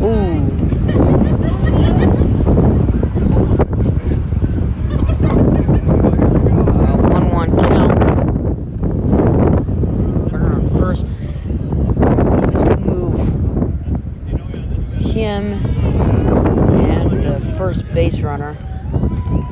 Ooh. 0.00 0.46
Uh, 6.78 6.96
1 6.98 7.30
1 7.32 7.56
count. 7.58 7.98
Runner 10.32 10.52
on 10.54 10.70
first. 10.78 11.04
This 12.52 12.62
could 12.62 12.78
move 12.86 13.18
him 15.12 15.52
and 17.02 17.22
the 17.24 17.40
first 17.58 17.86
base 17.92 18.20
runner 18.20 18.56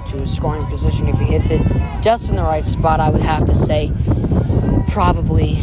to 0.09 0.23
a 0.23 0.27
scoring 0.27 0.67
position 0.67 1.09
if 1.09 1.19
he 1.19 1.25
hits 1.25 1.51
it 1.51 1.63
just 2.03 2.31
in 2.31 2.37
the 2.37 2.40
right 2.51 2.65
spot, 2.65 2.99
I 2.99 3.11
would 3.11 3.23
have 3.23 3.45
to 3.45 3.55
say. 3.55 3.93
Probably 4.89 5.55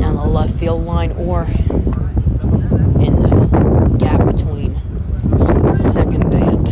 down 0.00 0.16
the 0.16 0.26
left 0.26 0.52
field 0.54 0.84
line 0.84 1.12
or 1.12 1.44
in 3.04 3.22
the 3.22 3.94
gap 4.00 4.26
between 4.26 4.74
second 5.72 6.34
and 6.34 6.68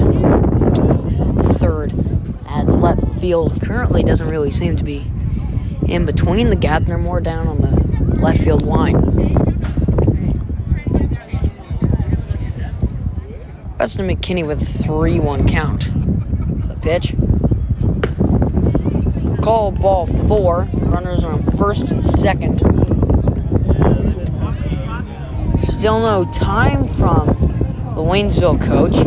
third, 1.58 1.94
as 2.48 2.74
left 2.74 3.06
field 3.20 3.62
currently 3.62 4.02
doesn't 4.02 4.26
really 4.28 4.50
seem 4.50 4.74
to 4.76 4.82
be 4.82 5.08
in 5.86 6.04
between 6.04 6.50
the 6.50 6.56
gap, 6.56 6.86
they're 6.86 6.98
more 6.98 7.20
down 7.20 7.46
on 7.46 7.60
the 7.60 8.20
left 8.20 8.40
field 8.40 8.62
line. 8.62 8.96
Weston 13.78 14.08
McKinney 14.08 14.44
with 14.44 14.60
a 14.60 14.64
3 14.64 15.20
1 15.20 15.46
count. 15.46 15.92
The 16.68 16.74
pitch. 16.74 17.14
Call 19.48 19.72
ball 19.72 20.06
four. 20.06 20.68
Runners 20.74 21.24
are 21.24 21.32
on 21.32 21.42
first 21.42 21.90
and 21.90 22.04
second. 22.04 22.58
Still 25.62 26.00
no 26.00 26.30
time 26.34 26.86
from 26.86 27.28
the 27.94 28.02
Waynesville 28.02 28.60
coach. 28.60 28.98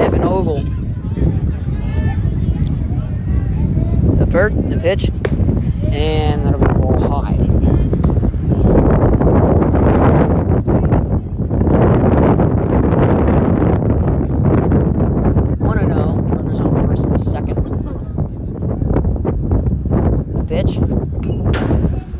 Evan 0.00 0.22
Ogle. 0.24 0.62
The 4.16 4.26
bird, 4.26 4.70
the 4.70 4.78
pitch, 4.78 5.10
and 5.92 6.46
that'll 6.46 6.58
be 6.58 6.66
ball 6.72 6.98
high. 7.22 7.34
One 15.60 15.78
and 15.80 15.92
zero. 15.92 16.12
Runners 16.14 16.60
on 16.60 16.86
first 16.86 17.04
and 17.04 17.20
second. 17.20 17.56
Pitch. 20.48 20.78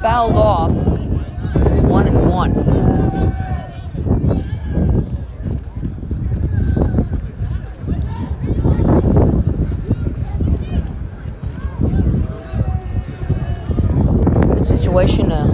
Fouled 0.00 0.36
off. 0.36 0.72
One 0.72 2.06
and 2.08 2.28
one. 2.28 2.52
Good 14.54 14.66
situation 14.66 15.30
to 15.30 15.46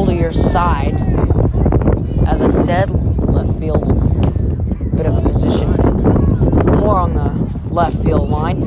hold 0.00 0.08
to 0.08 0.14
your 0.14 0.32
side. 0.32 0.94
As 2.26 2.40
I 2.40 2.50
said, 2.50 2.88
left 3.28 3.58
field's 3.58 3.90
a 3.90 3.94
bit 4.96 5.04
of 5.04 5.14
a 5.14 5.20
position 5.20 5.70
more 6.78 6.98
on 6.98 7.12
the 7.12 7.28
left 7.68 7.98
field 8.02 8.30
line. 8.30 8.62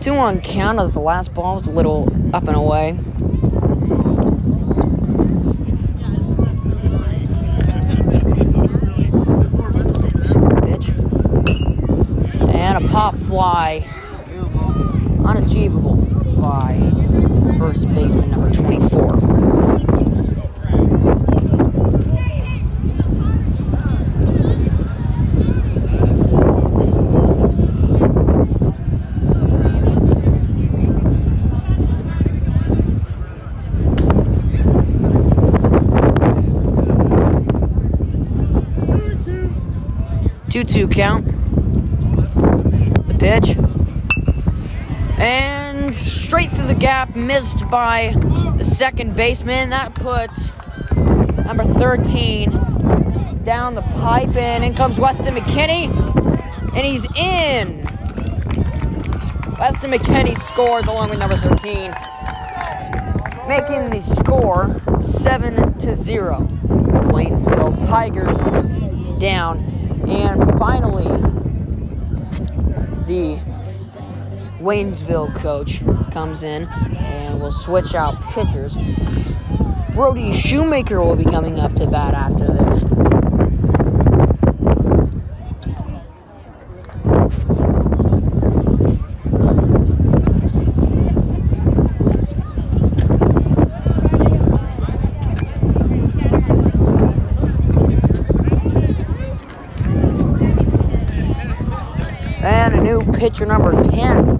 Two 0.00 0.14
on 0.14 0.40
count 0.40 0.80
as 0.80 0.94
the 0.94 0.98
last 0.98 1.32
ball 1.32 1.54
was 1.54 1.68
a 1.68 1.70
little 1.70 2.08
up 2.34 2.48
and 2.48 2.56
away. 2.56 2.98
And 12.52 12.84
a 12.84 12.88
pop 12.88 13.14
fly. 13.14 13.86
Unachievable 15.24 15.94
by 16.40 16.74
first 17.56 17.86
baseman 17.94 18.32
number 18.32 18.50
24. 18.50 19.31
Two-two 40.52 40.86
count. 40.86 41.24
The 43.08 43.16
pitch. 43.18 43.56
And 45.18 45.94
straight 45.94 46.50
through 46.50 46.66
the 46.66 46.74
gap, 46.74 47.16
missed 47.16 47.66
by 47.70 48.14
the 48.58 48.62
second 48.62 49.16
baseman. 49.16 49.70
That 49.70 49.94
puts 49.94 50.52
number 50.94 51.64
13 51.64 52.50
down 53.44 53.74
the 53.74 53.80
pipe, 53.94 54.36
and 54.36 54.62
in 54.62 54.74
comes 54.74 55.00
Weston 55.00 55.36
McKinney, 55.36 55.88
and 56.76 56.84
he's 56.84 57.06
in. 57.16 57.84
Weston 59.58 59.90
McKinney 59.90 60.36
scores 60.36 60.84
along 60.84 61.08
with 61.08 61.18
number 61.18 61.38
13, 61.38 61.90
making 63.48 63.88
the 63.88 64.02
score 64.02 64.78
7 65.00 65.78
to 65.78 65.94
0. 65.94 66.46
Waynesville 67.10 67.86
Tigers 67.86 68.42
down. 69.18 69.71
And 70.12 70.58
finally, 70.58 71.04
the 73.06 73.38
Waynesville 74.60 75.34
coach 75.36 75.80
comes 76.12 76.42
in 76.42 76.64
and 76.64 77.40
will 77.40 77.50
switch 77.50 77.94
out 77.94 78.20
pitchers. 78.22 78.76
Brody 79.92 80.32
Shoemaker 80.34 81.02
will 81.02 81.16
be 81.16 81.24
coming 81.24 81.58
up 81.58 81.74
to 81.74 81.86
bat 81.86 82.14
after 82.14 82.46
this. 82.46 82.84
And 102.44 102.74
a 102.74 102.80
new 102.80 103.11
pitcher 103.22 103.46
number 103.46 103.80
10 103.84 104.36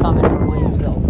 coming 0.00 0.24
from 0.30 0.48
Waynesville. 0.48 1.02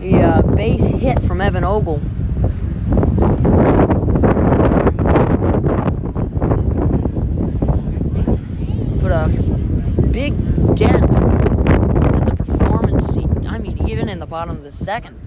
The 0.00 0.22
uh, 0.22 0.40
base 0.56 0.86
hit 0.86 1.22
from 1.22 1.42
Evan 1.42 1.64
Ogle. 1.64 2.00
Put 9.00 9.12
a 9.12 9.28
big 10.10 10.34
dent 10.76 11.04
in 11.04 12.24
the 12.24 12.34
performance. 12.34 13.18
I 13.46 13.58
mean, 13.58 13.86
even 13.86 14.08
in 14.08 14.18
the 14.18 14.26
bottom 14.26 14.56
of 14.56 14.62
the 14.62 14.70
second. 14.70 15.17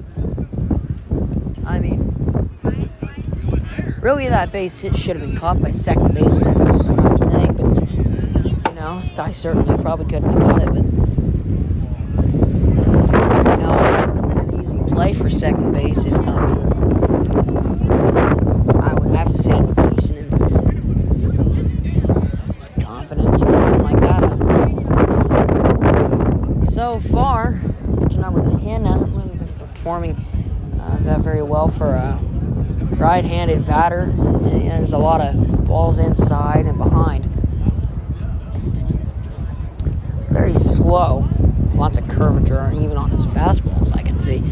Really, 4.02 4.28
that 4.30 4.52
base 4.52 4.80
hit 4.80 4.98
should 4.98 5.16
have 5.16 5.22
been 5.22 5.38
caught 5.38 5.62
by 5.62 5.70
second 5.70 6.16
base. 6.16 6.40
That's 6.40 6.66
just 6.66 6.90
what 6.90 7.06
I'm 7.06 7.18
saying. 7.20 7.54
But 7.54 7.68
you 8.72 8.74
know, 8.74 9.00
I 9.20 9.32
certainly 9.32 9.78
probably 9.80 10.06
couldn't 10.06 10.34
have 10.34 10.42
caught 10.42 10.64
it. 10.64 10.74
But 12.16 12.26
you 13.52 13.58
know, 13.62 13.78
an 13.78 14.64
easy 14.64 14.80
play 14.92 15.14
for 15.14 15.30
second 15.30 15.72
base 15.72 16.06
if 16.06 16.14
not 16.14 16.50
for. 16.50 16.62
I 18.84 18.94
would 18.96 19.12
have 19.16 19.28
to 19.28 19.38
say 19.38 19.52
and 19.52 19.76
confidence 22.84 23.40
or 23.44 23.56
anything 23.56 23.84
like 23.84 24.00
that. 24.00 24.22
So 26.72 26.98
far, 26.98 27.62
pitcher 28.00 28.18
number 28.18 28.50
ten 28.50 28.86
hasn't 28.86 29.16
really 29.16 29.36
been 29.38 29.54
performing 29.60 30.16
uh, 30.82 30.98
that 31.02 31.20
very 31.20 31.44
well 31.44 31.68
for. 31.68 31.94
Uh, 31.94 32.18
a 33.02 33.04
right-handed 33.04 33.66
batter. 33.66 34.02
And 34.02 34.70
there's 34.70 34.94
a 34.94 34.98
lot 34.98 35.22
of 35.22 35.66
balls 35.66 36.00
inside 36.00 36.66
and 36.66 36.78
behind. 36.78 37.26
Very 40.30 40.54
slow. 40.54 41.28
Lots 41.74 41.98
of 41.98 42.08
curvature, 42.08 42.72
even 42.74 42.98
on 42.98 43.10
his 43.12 43.26
fastballs, 43.26 43.96
I 43.96 44.04
can 44.04 44.20
see. 44.20 44.44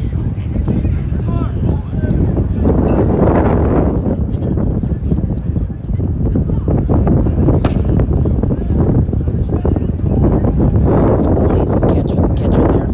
Foley 11.36 11.62
is 11.62 11.72
a 11.72 11.80
catch, 11.80 12.10
catcher 12.38 12.68
there. 12.74 12.90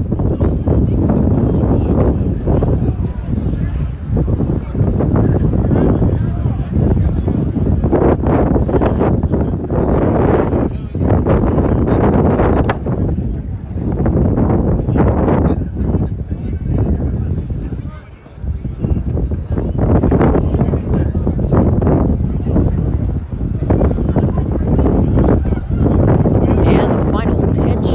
And 26.67 26.91
the 26.99 27.05
final 27.11 27.41
pitch 27.53 27.87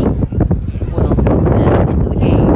will 0.93 1.15
move 1.17 1.45
them 1.45 1.89
into 1.89 2.09
the 2.09 2.17
game. 2.17 2.51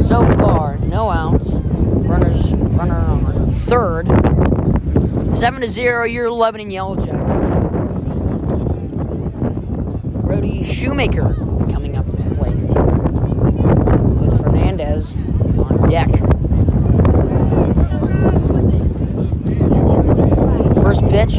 So 0.00 0.16
far, 0.36 0.78
no 0.78 1.10
outs. 1.10 1.48
Runners, 1.54 2.54
runner 2.54 2.94
on 2.94 3.50
third. 3.50 4.06
Seven 5.48 5.62
to 5.62 5.68
zero. 5.68 6.04
You're 6.04 6.26
eleven 6.26 6.68
Lebanon 6.68 6.70
Yellow 6.70 6.96
Jackets. 6.96 7.52
Brody 10.26 10.62
Shoemaker 10.62 11.34
coming 11.70 11.96
up 11.96 12.04
to 12.10 12.18
the 12.18 12.34
plate 12.34 12.54
with 14.20 14.42
Fernandez 14.42 15.14
on 15.14 15.88
deck. 15.88 16.10
First 20.82 21.08
pitch, 21.08 21.36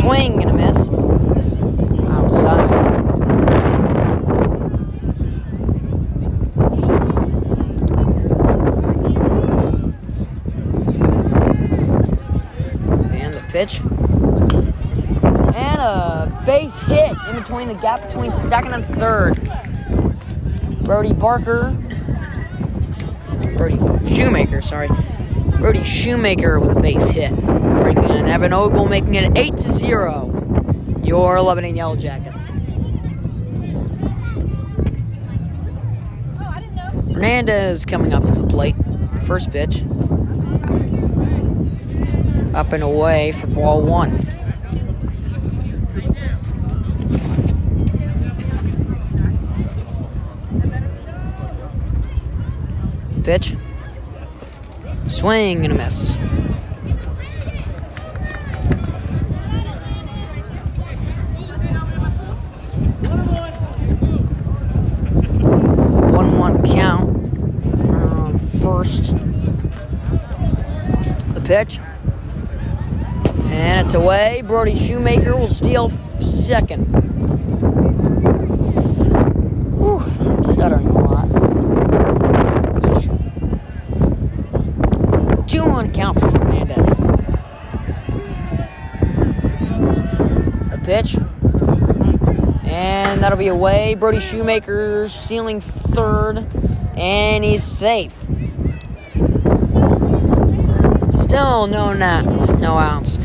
swing 0.00 0.42
and 0.42 0.50
a 0.50 0.54
miss. 0.54 0.90
Outside. 2.10 2.96
And 13.18 13.32
the 13.34 13.40
pitch. 13.48 13.80
And 15.56 15.80
a 15.80 16.42
base 16.46 16.82
the 17.68 17.74
gap 17.74 18.02
between 18.02 18.34
second 18.34 18.74
and 18.74 18.84
third. 18.84 19.40
Brody 20.82 21.12
Barker. 21.12 21.76
Brody 23.56 23.78
Shoemaker, 24.14 24.60
sorry. 24.62 24.88
Brody 25.58 25.82
Shoemaker 25.84 26.60
with 26.60 26.76
a 26.76 26.80
base 26.80 27.10
hit. 27.10 27.34
Bringing 27.34 28.04
in 28.04 28.26
Evan 28.26 28.52
Ogle, 28.52 28.86
making 28.86 29.14
it 29.14 29.36
8 29.36 29.56
to 29.56 29.72
0. 29.72 31.00
Your 31.02 31.40
Lebanon 31.40 31.76
Yellow 31.76 31.96
Jackets. 31.96 32.36
Fernandez 37.12 37.86
coming 37.86 38.12
up 38.12 38.26
to 38.26 38.34
the 38.34 38.46
plate. 38.46 38.76
First 39.22 39.50
pitch. 39.50 39.82
Up 42.54 42.72
and 42.72 42.82
away 42.82 43.32
for 43.32 43.46
ball 43.46 43.82
one. 43.82 44.25
Pitch. 53.26 53.54
Swing 55.08 55.64
and 55.64 55.74
a 55.74 55.76
miss. 55.76 56.14
One 66.14 66.38
one 66.38 66.62
count. 66.64 67.16
Um, 67.90 68.38
first. 68.62 69.16
The 71.34 71.40
pitch. 71.44 71.80
And 73.50 73.84
it's 73.84 73.94
away. 73.94 74.42
Brody 74.46 74.76
Shoemaker 74.76 75.34
will 75.36 75.48
steal 75.48 75.88
second. 75.88 76.84
Whew, 79.78 79.98
I'm 79.98 80.44
stuttering 80.44 80.86
a 80.86 80.92
lot. 80.92 81.28
Yeesh. 82.82 83.08
Two 85.48 85.62
on 85.62 85.90
count 85.92 86.18
for 86.20 86.30
Fernandez. 86.30 86.98
A 90.72 90.78
pitch. 90.84 91.16
And 92.64 93.15
that'll 93.26 93.36
be 93.36 93.48
away. 93.48 93.96
Brody 93.96 94.20
Shoemaker 94.20 95.08
stealing 95.08 95.60
third. 95.60 96.46
And 96.96 97.42
he's 97.42 97.64
safe. 97.64 98.12
Still 101.10 101.66
no 101.66 101.92
na- 101.92 102.22
no 102.22 102.78
outs. 102.78 103.18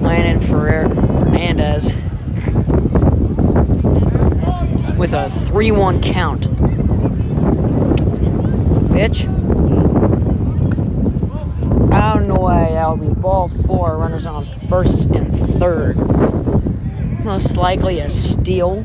Landon 0.00 0.40
Ferrer 0.40 0.88
Fernandez 0.88 1.94
with 4.98 5.12
a 5.12 5.30
3 5.30 5.70
1 5.70 6.02
count. 6.02 6.42
Pitch. 8.90 9.26
Out 11.92 12.22
and 12.22 12.30
away. 12.32 12.70
That'll 12.72 12.96
be 12.96 13.08
ball 13.10 13.46
four. 13.46 13.98
Runners 13.98 14.26
on 14.26 14.44
first 14.44 15.06
and 15.10 15.32
third. 15.32 16.43
Most 17.24 17.56
likely 17.56 18.00
a 18.00 18.10
steal 18.10 18.84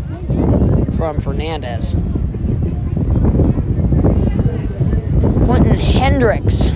from 0.95 1.19
Fernandez. 1.19 1.95
Clinton 5.43 5.77
Hendricks 5.77 6.69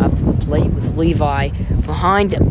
up 0.00 0.12
to 0.16 0.24
the 0.24 0.36
plate 0.40 0.72
with 0.72 0.96
Levi 0.96 1.50
behind 1.86 2.32
him. 2.32 2.48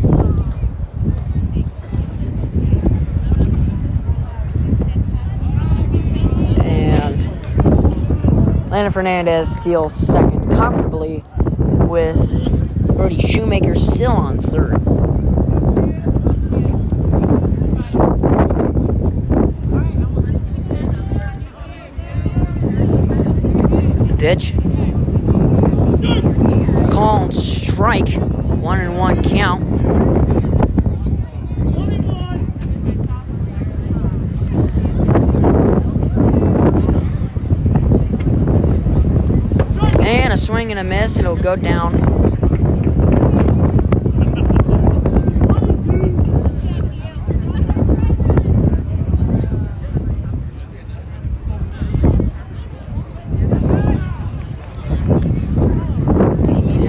And 6.62 7.20
Landon 8.70 8.92
Fernandez 8.92 9.54
steals 9.54 9.94
second 9.94 10.50
comfortably 10.50 11.22
with 11.58 12.48
Brody 12.96 13.18
Shoemaker 13.18 13.74
still 13.74 14.12
on 14.12 14.38
third. 14.40 14.99
The 24.20 24.26
pitch. 24.26 24.52
Called 26.92 27.32
strike. 27.32 28.12
One 28.18 28.80
and 28.80 28.98
one 28.98 29.24
count. 29.24 29.62
And 40.02 40.32
a 40.34 40.36
swing 40.36 40.70
and 40.70 40.78
a 40.78 40.84
miss. 40.84 41.18
It'll 41.18 41.34
go 41.36 41.56
down. 41.56 42.08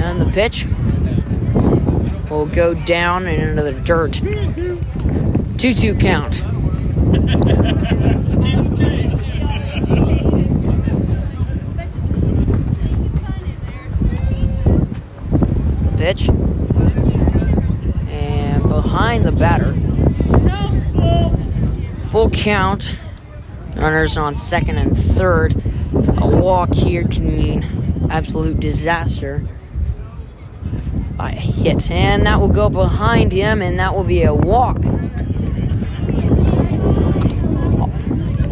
And 0.03 0.19
the 0.19 0.20
pitch 0.31 0.65
will 2.29 2.45
go 2.45 2.73
down 2.73 3.27
and 3.27 3.49
into 3.49 3.63
the 3.63 3.73
dirt. 3.73 4.13
2 5.57 5.73
2 5.73 5.95
count. 5.95 6.43
pitch. 16.01 16.29
And 18.09 18.63
behind 18.63 19.23
the 19.23 19.31
batter. 19.31 19.73
Full 22.07 22.31
count. 22.31 22.97
Runners 23.75 24.17
on 24.17 24.35
second 24.35 24.77
and 24.77 24.97
third. 24.97 25.61
A 25.93 26.27
walk 26.27 26.73
here 26.73 27.03
can 27.03 27.27
mean 27.27 28.07
absolute 28.09 28.59
disaster 28.59 29.47
a 31.27 31.31
hit. 31.31 31.89
And 31.91 32.25
that 32.25 32.39
will 32.39 32.49
go 32.49 32.69
behind 32.69 33.31
him, 33.31 33.61
and 33.61 33.79
that 33.79 33.95
will 33.95 34.03
be 34.03 34.23
a 34.23 34.33
walk. 34.33 34.81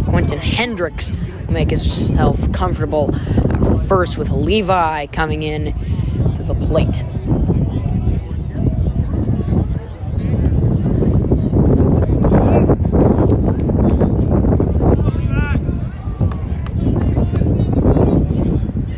Quentin 0.07 0.39
Hendricks 0.39 1.11
will 1.45 1.53
make 1.53 1.69
himself 1.69 2.51
comfortable 2.51 3.13
first 3.87 4.17
with 4.17 4.31
Levi 4.31 5.07
coming 5.07 5.43
in 5.43 5.73
to 6.35 6.43
the 6.43 6.55
plate. 6.55 7.03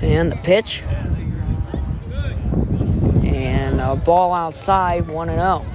And 0.03 0.31
the 0.31 0.39
pitch. 0.43 0.83
A 3.91 3.95
ball 3.97 4.33
outside, 4.33 5.09
1 5.09 5.27
0. 5.27 5.65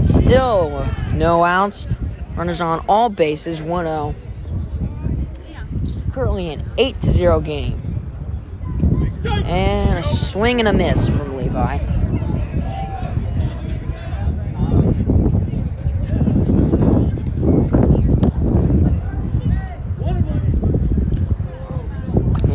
Still 0.00 0.86
no 1.12 1.42
outs. 1.42 1.88
Runners 2.36 2.60
on 2.60 2.84
all 2.88 3.08
bases, 3.08 3.60
1 3.60 3.84
0. 3.84 4.14
Currently 6.12 6.50
an 6.50 6.70
8 6.78 7.02
0 7.02 7.40
game. 7.40 7.80
And 9.24 9.98
a 9.98 10.04
swing 10.04 10.60
and 10.60 10.68
a 10.68 10.72
miss 10.72 11.08
from 11.08 11.36
Levi. 11.36 11.78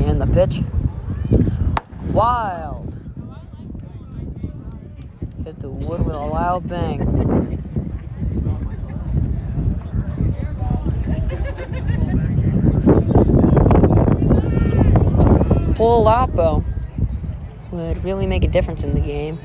And 0.08 0.22
the 0.22 0.28
pitch. 0.32 0.62
Wild. 2.14 2.90
Hit 5.46 5.62
the 5.62 5.70
wood 5.70 6.06
with 6.06 6.16
a 6.16 6.20
loud 6.20 6.68
bang. 6.68 7.00
Pull 16.10 16.16
Lapo 16.16 16.64
would 17.70 18.04
really 18.04 18.26
make 18.26 18.44
a 18.44 18.48
difference 18.48 18.84
in 18.84 18.96
the 18.96 19.00
game. 19.00 19.38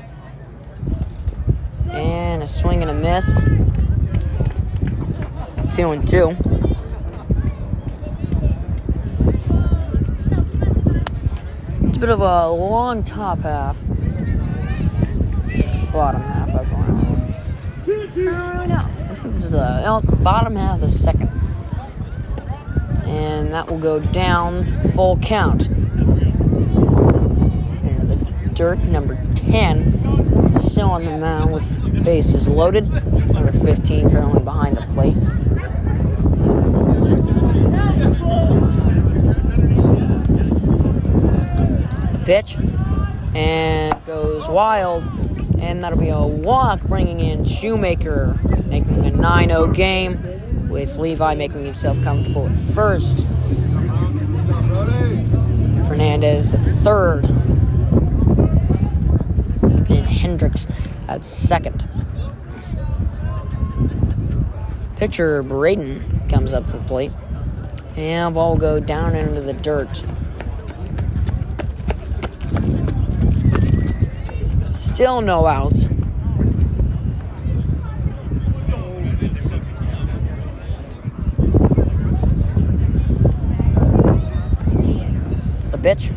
And 1.91 2.41
a 2.41 2.47
swing 2.47 2.81
and 2.81 2.89
a 2.89 2.93
miss. 2.95 3.43
Two 5.75 5.91
and 5.91 6.07
two. 6.07 6.35
It's 11.83 11.97
a 11.97 11.99
bit 11.99 12.09
of 12.09 12.21
a 12.21 12.49
long 12.49 13.03
top 13.03 13.41
half. 13.41 13.79
Bottom 15.93 16.21
half, 16.21 16.55
I 16.55 16.63
believe. 16.63 18.17
No, 18.17 18.33
I 18.33 19.19
this 19.25 19.45
is 19.45 19.53
a 19.53 20.01
bottom 20.23 20.55
half 20.55 20.75
of 20.75 20.81
the 20.81 20.89
second. 20.89 21.29
And 23.05 23.53
that 23.53 23.69
will 23.69 23.77
go 23.77 23.99
down 23.99 24.81
full 24.93 25.19
count. 25.19 25.64
Dirt, 28.55 28.79
number 28.85 29.19
10. 29.35 30.53
Still 30.53 30.89
on 30.89 31.03
the 31.03 31.17
mound 31.17 31.51
with 31.51 32.03
bases 32.05 32.47
loaded. 32.47 32.89
Number 33.33 33.51
15 33.51 34.09
currently 34.09 34.41
behind 34.41 34.77
the 34.77 34.81
plate. 34.93 35.17
pitch 42.25 42.57
and 43.35 44.03
goes 44.07 44.49
wild 44.49 45.03
and 45.59 45.83
that'll 45.83 45.99
be 45.99 46.09
a 46.09 46.19
walk 46.19 46.81
bringing 46.81 47.19
in 47.19 47.45
shoemaker 47.45 48.35
making 48.65 49.05
a 49.05 49.11
9-0 49.11 49.75
game 49.75 50.67
with 50.67 50.97
levi 50.97 51.35
making 51.35 51.63
himself 51.63 52.01
comfortable 52.03 52.47
at 52.47 52.55
first 52.55 53.27
fernandez 55.87 56.51
at 56.51 56.61
third 56.77 57.34
hendricks 60.25 60.65
at 61.07 61.23
second. 61.23 61.87
Pitcher 64.95 65.43
braden 65.43 66.27
comes 66.29 66.51
up 66.51 66.65
to 66.65 66.77
the 66.77 66.83
plate. 66.85 67.11
And 67.95 68.33
ball 68.33 68.57
go 68.57 68.79
down 68.79 69.15
into 69.15 69.41
the 69.41 69.53
dirt. 69.53 70.01
Still 74.75 75.21
no 75.21 75.45
outs. 75.45 75.85
The 85.71 85.77
pitch. 85.81 86.11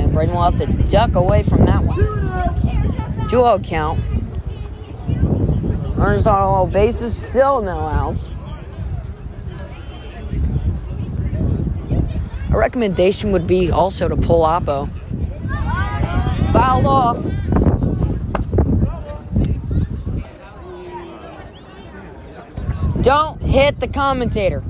And 0.00 0.12
Braden 0.12 0.34
will 0.34 0.42
have 0.42 0.56
duck 1.10 1.22
away 1.22 1.42
from 1.42 1.64
that 1.64 1.82
one. 1.82 3.28
2 3.28 3.28
0 3.28 3.58
count. 3.60 4.00
Runners 5.96 6.26
on 6.26 6.38
all 6.38 6.66
bases, 6.66 7.16
still 7.16 7.62
no 7.62 7.78
outs. 7.78 8.30
A 12.50 12.56
recommendation 12.56 13.32
would 13.32 13.46
be 13.46 13.70
also 13.70 14.08
to 14.08 14.16
pull 14.16 14.44
Oppo 14.44 14.90
fouled 16.52 16.86
off. 16.86 17.16
Don't 23.02 23.40
hit 23.40 23.78
the 23.78 23.88
commentator. 23.88 24.64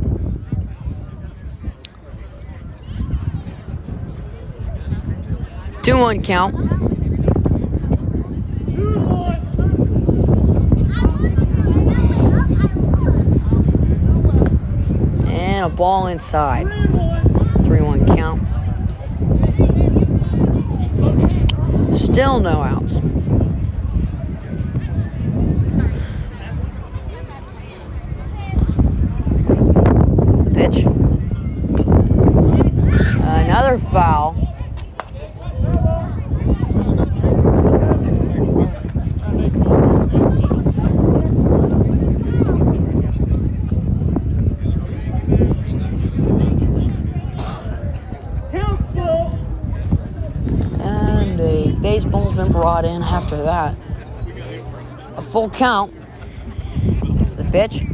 Two 5.91 5.99
one 5.99 6.23
count. 6.23 6.55
And 15.27 15.67
a 15.67 15.69
ball 15.69 16.07
inside. 16.07 16.69
Three 17.65 17.81
one 17.81 18.07
count. 18.07 18.41
Still 21.93 22.39
no 22.39 22.63
outs. 22.63 23.01
The 30.45 30.53
pitch. 30.55 30.85
Another 33.25 33.77
foul. 33.77 34.37
And 50.83 51.39
a 51.41 51.73
baseball's 51.81 52.35
been 52.35 52.51
brought 52.51 52.85
in 52.85 53.03
after 53.31 53.45
that. 53.45 53.77
A 55.17 55.23
full 55.23 55.51
count. 55.51 55.95
The 57.37 57.45
pitch. 57.45 57.85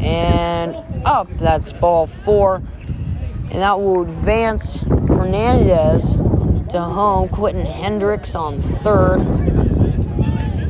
And 0.00 0.76
up. 1.04 1.28
That's 1.36 1.72
ball 1.72 2.06
four. 2.06 2.62
And 3.50 3.62
that 3.62 3.78
will 3.78 4.02
advance 4.02 4.80
Fernandez 4.80 6.16
to 6.68 6.80
home. 6.80 7.28
Quentin 7.28 7.66
Hendricks 7.66 8.36
on 8.36 8.60
third. 8.60 9.18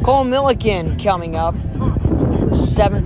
Cole 0.03 0.25
Milliken 0.25 0.99
coming 0.99 1.37
up. 1.37 1.55
Seven. 2.55 3.05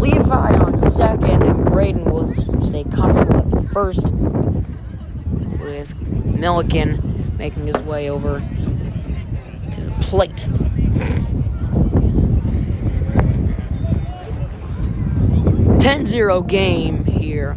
Levi 0.00 0.54
on 0.56 0.78
second. 0.78 1.42
And 1.42 1.64
Braden 1.66 2.04
will 2.04 2.32
stay 2.64 2.84
comfortable 2.84 3.58
at 3.58 3.72
first. 3.72 4.10
With 5.60 5.94
Milliken 6.24 7.36
making 7.36 7.66
his 7.66 7.82
way 7.82 8.08
over 8.08 8.40
plate. 10.12 10.46
Ten 15.80 16.04
zero 16.04 16.42
game 16.42 17.06
here. 17.06 17.56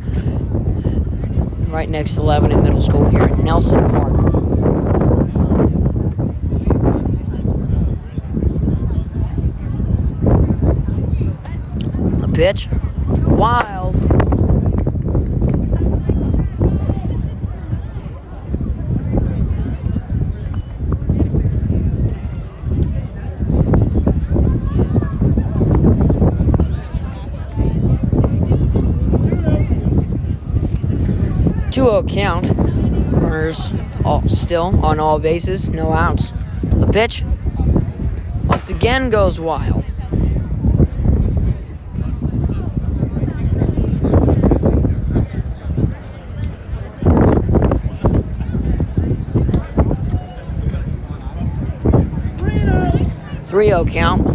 right 1.68 1.90
next 1.90 2.14
to 2.14 2.22
Lebanon 2.22 2.64
Middle 2.64 2.80
School 2.80 3.10
here 3.10 3.28
in 3.28 3.44
Nelson 3.44 3.90
Park. 3.90 4.14
The 12.22 12.32
pitch, 12.34 12.70
wild. 13.28 13.96
Two 31.72 31.90
zero 31.90 31.95
count. 32.08 32.52
Runners 33.12 33.74
all, 34.04 34.28
still 34.28 34.80
on 34.86 35.00
all 35.00 35.20
bases, 35.20 35.70
no 35.70 35.92
outs. 35.94 36.32
The 36.64 36.88
pitch 36.88 37.24
once 38.46 38.70
again 38.70 39.10
goes 39.10 39.40
wild. 39.40 39.86
Three 53.46 53.70
zero 53.70 53.86
count. 53.86 54.28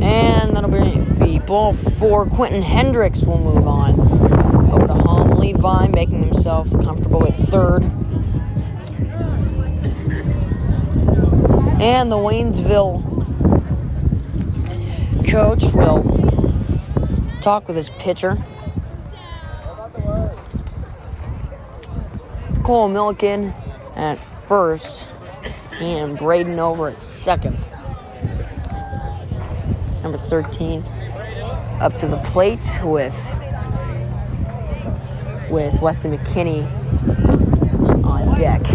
And 0.00 0.54
that'll 0.54 0.70
be, 0.70 0.98
be 1.18 1.37
ball 1.48 1.72
four. 1.72 2.26
Quentin 2.26 2.60
Hendricks 2.60 3.24
will 3.24 3.38
move 3.38 3.66
on 3.66 3.98
over 4.70 4.86
to 4.86 4.92
home. 4.92 5.30
Levi 5.38 5.88
making 5.88 6.22
himself 6.22 6.70
comfortable 6.82 7.26
at 7.26 7.34
third. 7.34 7.82
And 11.80 12.12
the 12.12 12.16
Waynesville 12.16 13.02
coach 15.30 15.64
will 15.72 16.02
talk 17.40 17.66
with 17.66 17.78
his 17.78 17.88
pitcher. 17.92 18.36
Cole 22.62 22.88
Milliken 22.88 23.54
at 23.96 24.16
first, 24.16 25.08
and 25.80 26.18
Braden 26.18 26.58
over 26.58 26.90
at 26.90 27.00
second 27.00 27.56
number 30.02 30.18
13 30.18 30.84
up 31.80 31.96
to 31.96 32.08
the 32.08 32.18
plate 32.18 32.66
with 32.82 33.14
with 35.50 35.80
Wesley 35.80 36.16
McKinney 36.16 36.64
on 38.04 38.34
deck. 38.34 38.66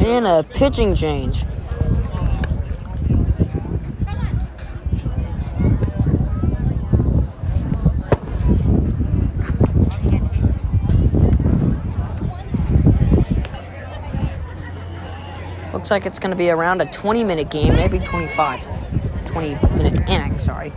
And 0.00 0.26
a 0.26 0.42
pitching 0.42 0.94
change. 0.94 1.44
Looks 15.72 15.90
like 15.90 16.04
it's 16.04 16.18
going 16.18 16.32
to 16.32 16.36
be 16.36 16.50
around 16.50 16.82
a 16.82 16.86
20 16.86 17.22
minute 17.22 17.50
game, 17.50 17.74
maybe 17.74 18.00
25. 18.00 18.66
20 19.26 19.48
minute 19.76 20.08
inning, 20.08 20.38
sorry. 20.40 20.72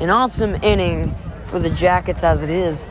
An 0.00 0.10
awesome 0.10 0.56
inning 0.62 1.14
for 1.44 1.60
the 1.60 1.70
Jackets 1.70 2.24
as 2.24 2.42
it 2.42 2.50
is. 2.50 2.86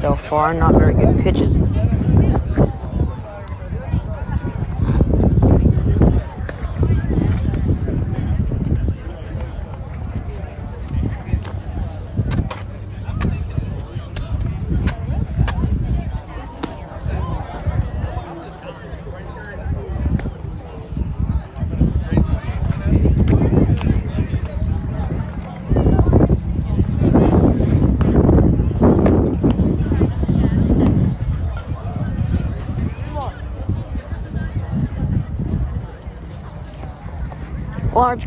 So 0.00 0.16
far, 0.16 0.54
not 0.54 0.74
very 0.74 0.94
good 0.94 1.18
pitches. 1.20 1.58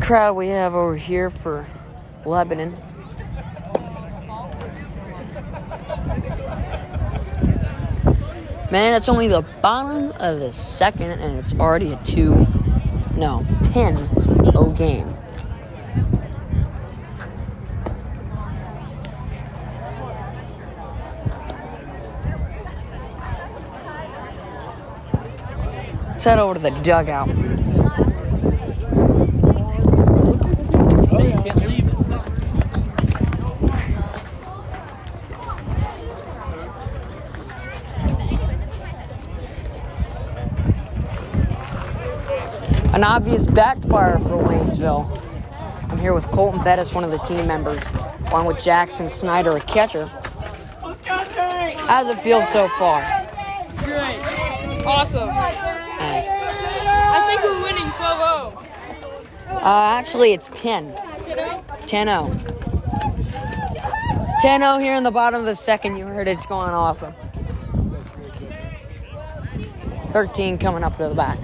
Crowd 0.00 0.34
we 0.34 0.48
have 0.48 0.74
over 0.74 0.96
here 0.96 1.30
for 1.30 1.64
Lebanon. 2.26 2.76
Man, 8.70 8.94
it's 8.94 9.08
only 9.08 9.28
the 9.28 9.42
bottom 9.62 10.12
of 10.20 10.40
the 10.40 10.52
second, 10.52 11.10
and 11.10 11.38
it's 11.38 11.54
already 11.54 11.92
a 11.92 11.96
2, 12.04 12.34
no, 13.14 13.46
10 13.62 13.96
0 14.52 14.70
game. 14.76 15.16
Let's 26.08 26.24
head 26.24 26.38
over 26.38 26.54
to 26.54 26.60
the 26.60 26.70
dugout. 26.82 27.53
An 43.04 43.10
obvious 43.10 43.46
backfire 43.46 44.18
for 44.18 44.42
Waynesville. 44.42 45.04
I'm 45.90 45.98
here 45.98 46.14
with 46.14 46.24
Colton 46.28 46.64
Bettis, 46.64 46.94
one 46.94 47.04
of 47.04 47.10
the 47.10 47.18
team 47.18 47.46
members, 47.46 47.86
along 48.28 48.46
with 48.46 48.58
Jackson 48.58 49.10
Snyder, 49.10 49.54
a 49.54 49.60
catcher. 49.60 50.06
How's 51.84 52.08
it 52.08 52.18
feel 52.22 52.40
so 52.40 52.66
far? 52.66 53.02
Great. 53.76 54.20
Awesome. 54.86 55.28
Thanks. 55.28 56.30
I 56.32 57.26
think 57.28 57.42
we're 57.42 57.62
winning 57.62 57.92
12 57.92 58.62
0. 59.48 59.56
Uh, 59.60 59.98
actually, 59.98 60.32
it's 60.32 60.48
10. 60.54 60.90
10 61.86 62.06
0. 62.06 62.30
10 64.40 64.60
0 64.62 64.78
here 64.78 64.94
in 64.94 65.02
the 65.02 65.10
bottom 65.10 65.40
of 65.40 65.44
the 65.44 65.54
second. 65.54 65.96
You 65.96 66.06
heard 66.06 66.26
it's 66.26 66.46
going 66.46 66.70
awesome. 66.70 67.12
13 70.12 70.56
coming 70.56 70.82
up 70.82 70.96
to 70.96 71.10
the 71.10 71.14
back. 71.14 71.38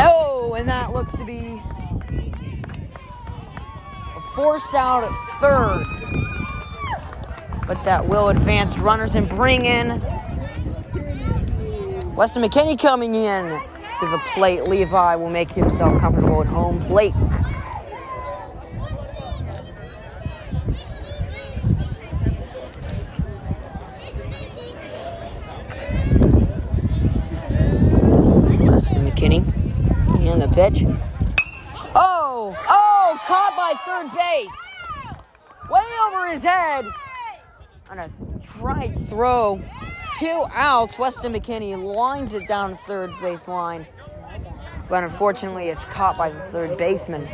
Oh, 0.00 0.54
and 0.56 0.68
that 0.68 0.92
looks 0.92 1.12
to 1.12 1.24
be 1.24 1.60
a 4.16 4.20
force 4.38 4.72
out 4.72 5.02
at 5.02 5.10
third. 5.40 5.82
But 7.66 7.82
that 7.82 8.06
will 8.06 8.28
advance 8.28 8.78
runners 8.78 9.16
and 9.16 9.28
bring 9.28 9.64
in 9.64 10.00
Weston 12.14 12.44
McKinney 12.44 12.80
coming 12.80 13.16
in 13.16 13.46
to 13.98 14.06
the 14.06 14.22
plate. 14.28 14.62
Levi 14.62 15.16
will 15.16 15.28
make 15.28 15.50
himself 15.50 16.00
comfortable 16.00 16.40
at 16.40 16.46
home 16.46 16.80
plate. 16.84 17.14
Weston 28.70 29.10
McKinney 29.10 29.42
and 30.30 30.40
the 30.40 30.48
pitch. 30.54 30.84
Oh, 31.96 32.56
oh, 32.68 32.77
caught 33.28 33.54
by 33.54 33.74
third 33.84 34.10
base. 34.16 34.68
Way 35.70 35.84
over 36.06 36.28
his 36.28 36.42
head. 36.42 36.86
On 37.90 37.98
a 37.98 38.08
tried 38.42 38.96
throw. 38.96 39.62
Two 40.18 40.46
outs. 40.54 40.98
Weston 40.98 41.34
McKinney 41.34 41.76
lines 41.76 42.32
it 42.32 42.48
down 42.48 42.74
third 42.74 43.12
base 43.20 43.46
line. 43.46 43.86
But 44.88 45.04
unfortunately, 45.04 45.68
it's 45.68 45.84
caught 45.84 46.16
by 46.16 46.30
the 46.30 46.40
third 46.40 46.78
baseman. 46.78 47.28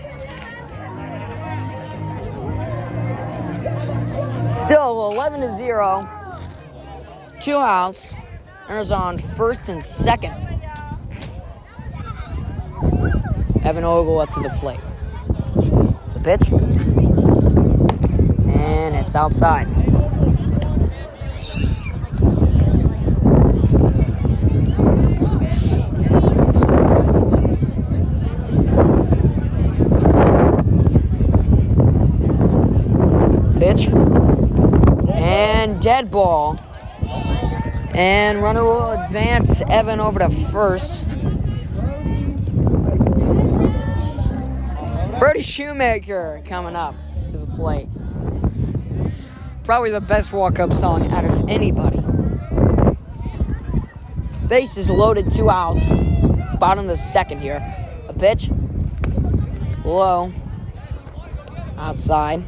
Still 4.49 5.13
11 5.13 5.43
to 5.43 5.57
0. 5.57 6.09
Two 7.41 7.55
outs. 7.55 8.17
Runners 8.69 8.91
on 8.91 9.17
first 9.17 9.69
and 9.69 9.85
second. 9.85 10.33
Evan 13.63 13.85
Ogle 13.85 14.19
up 14.19 14.33
to 14.33 14.41
the 14.41 14.51
plate. 14.57 14.81
Pitch. 16.25 16.51
And 18.51 18.95
it's 18.97 19.15
outside. 19.15 19.67
Pitch. 33.59 33.89
And 35.15 35.79
dead 35.83 36.11
ball. 36.11 36.59
And 37.95 38.43
runner 38.43 38.65
will 38.65 38.93
advance 38.93 39.61
Evan 39.69 40.01
over 40.01 40.21
to 40.21 40.31
first. 40.31 41.05
Brody 45.25 45.41
Shoemaker 45.41 46.43
coming 46.45 46.77
up 46.77 46.95
to 47.31 47.39
the 47.39 47.47
plate. 47.57 47.89
Probably 49.65 49.91
the 49.91 50.03
best 50.03 50.35
walk 50.35 50.59
up 50.59 50.75
song 50.75 51.11
out 51.11 51.25
of 51.25 51.49
anybody. 51.49 51.97
Base 54.47 54.77
is 54.77 54.91
loaded, 54.91 55.31
two 55.31 55.49
outs. 55.49 55.89
Bottom 56.59 56.81
of 56.81 56.89
the 56.89 56.99
second 56.99 57.41
here. 57.41 57.57
A 58.07 58.13
pitch. 58.13 58.51
Low. 59.83 60.31
Outside. 61.79 62.45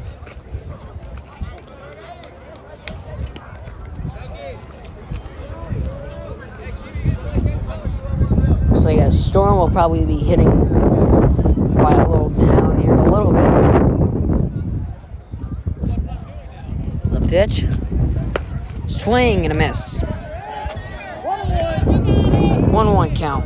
Looks 8.69 8.83
like 8.83 8.99
a 8.99 9.11
storm 9.11 9.57
will 9.57 9.71
probably 9.71 10.05
be 10.05 10.17
hitting 10.17 10.59
this 10.59 10.77
quiet 11.77 12.07
little 12.09 12.29
town 12.35 12.56
a 12.56 12.56
little 13.23 13.33
bit. 13.33 13.43
The 17.11 17.21
pitch. 17.27 17.65
Swing 18.87 19.45
and 19.45 19.53
a 19.53 19.55
miss. 19.55 20.01
1 22.77 22.93
1 22.93 23.15
count. 23.15 23.45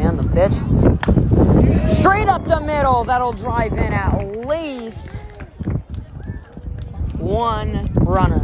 And 0.00 0.18
the 0.18 0.24
pitch. 0.32 0.54
Straight 1.90 2.28
the. 2.94 3.04
That'll 3.04 3.32
drive 3.32 3.72
in 3.72 3.92
at 3.92 4.46
least 4.46 5.26
one 7.18 7.92
runner. 7.94 8.40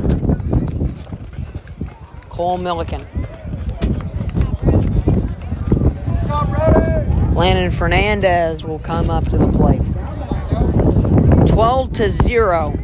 Cole 2.28 2.58
Milliken. 2.58 3.06
Landon 7.34 7.70
Fernandez 7.70 8.64
will 8.64 8.80
come 8.80 9.08
up 9.08 9.24
to 9.30 9.38
the 9.38 9.48
plate. 9.52 9.80
12 11.48 11.92
to 11.92 12.10
0. 12.10 12.74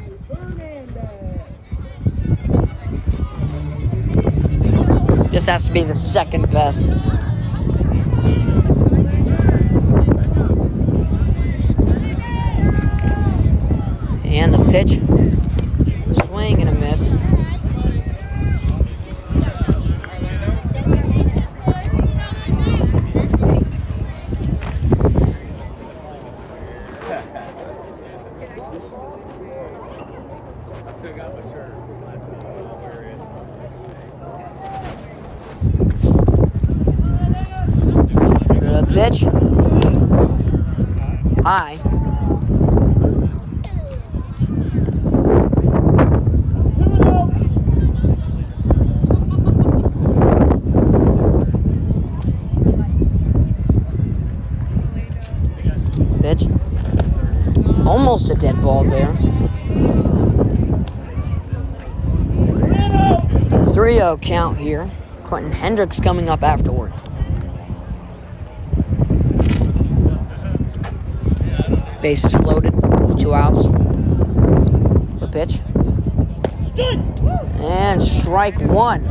This 5.31 5.47
has 5.47 5.67
to 5.67 5.73
be 5.73 5.83
the 5.83 5.95
second 5.95 6.51
best. 6.53 6.89
And 14.37 14.53
the 14.53 14.66
pitch. 14.77 15.01
Swing 16.27 16.61
and 16.61 16.69
a 16.69 16.75
miss. 16.75 17.15
I 30.85 30.93
still 30.93 31.15
got 31.17 31.33
my 31.35 31.41
shirt. 31.51 31.73
I'll 32.61 32.79
wear 32.83 33.03
it. 33.03 33.19
The 38.61 38.83
pitch. 38.93 39.19
High. 41.43 41.79
Pitch. 56.21 56.43
Almost 57.87 58.31
a 58.31 58.35
dead 58.35 58.61
ball 58.61 58.83
there. 58.83 59.15
3 64.07 64.11
0 64.11 64.19
count 64.19 64.59
here. 64.59 64.89
Quentin 65.25 65.51
Hendricks 65.51 65.99
coming 65.99 66.29
up 66.29 66.45
afterwards. 66.45 67.03
Bases 72.01 72.37
loaded. 72.37 72.73
Two 73.19 73.35
outs. 73.35 73.65
The 73.65 75.29
pitch. 75.33 75.59
And 77.59 78.01
strike 78.01 78.61
one. 78.61 79.06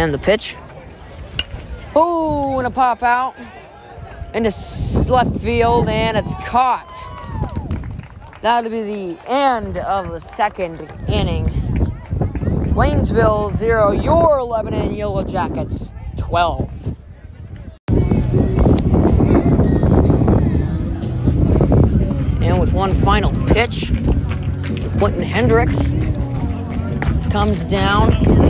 And 0.00 0.14
the 0.14 0.18
pitch. 0.18 0.56
Oh, 1.94 2.56
and 2.56 2.66
a 2.66 2.70
pop 2.70 3.02
out 3.02 3.34
into 4.32 4.50
left 5.12 5.38
field, 5.40 5.90
and 5.90 6.16
it's 6.16 6.32
caught. 6.46 6.90
That'll 8.40 8.70
be 8.70 8.82
the 8.82 9.18
end 9.30 9.76
of 9.76 10.10
the 10.10 10.18
second 10.18 10.80
inning. 11.06 11.48
Waynesville 12.72 13.52
0, 13.52 13.90
your 13.90 14.42
Lebanon 14.42 14.94
Yellow 14.94 15.22
Jackets 15.22 15.92
12. 16.16 16.96
And 22.40 22.58
with 22.58 22.72
one 22.72 22.92
final 22.92 23.32
pitch, 23.48 23.92
Quentin 24.96 25.20
Hendricks 25.20 25.88
comes 27.30 27.64
down. 27.64 28.49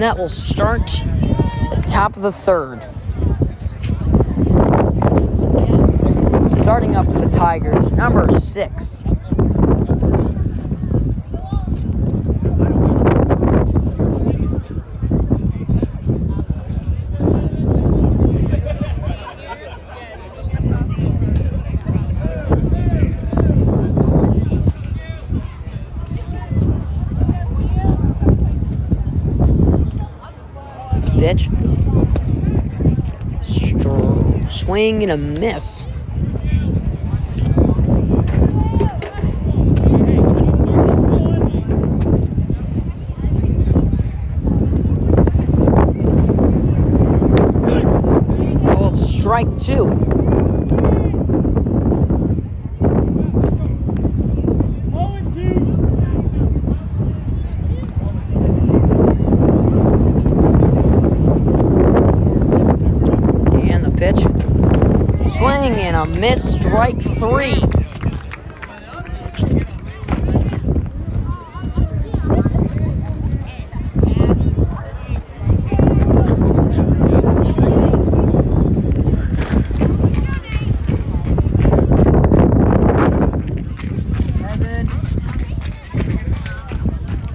And 0.00 0.06
that 0.06 0.16
will 0.16 0.30
start 0.30 0.86
the 0.86 1.84
top 1.86 2.16
of 2.16 2.22
the 2.22 2.32
third. 2.32 2.80
Starting 6.62 6.96
up 6.96 7.04
for 7.04 7.20
the 7.20 7.28
Tigers, 7.30 7.92
number 7.92 8.32
six. 8.32 9.04
Pitch. 31.20 31.50
Swing 34.70 35.02
and 35.02 35.10
a 35.10 35.16
miss. 35.16 35.84
Called 48.72 48.96
strike 48.96 49.58
two. 49.58 49.88
And 63.68 63.84
the 63.84 63.90
pitch. 63.96 64.20
And 65.72 65.96
a 65.96 66.04
miss, 66.04 66.52
strike 66.52 67.00
three. 67.00 67.62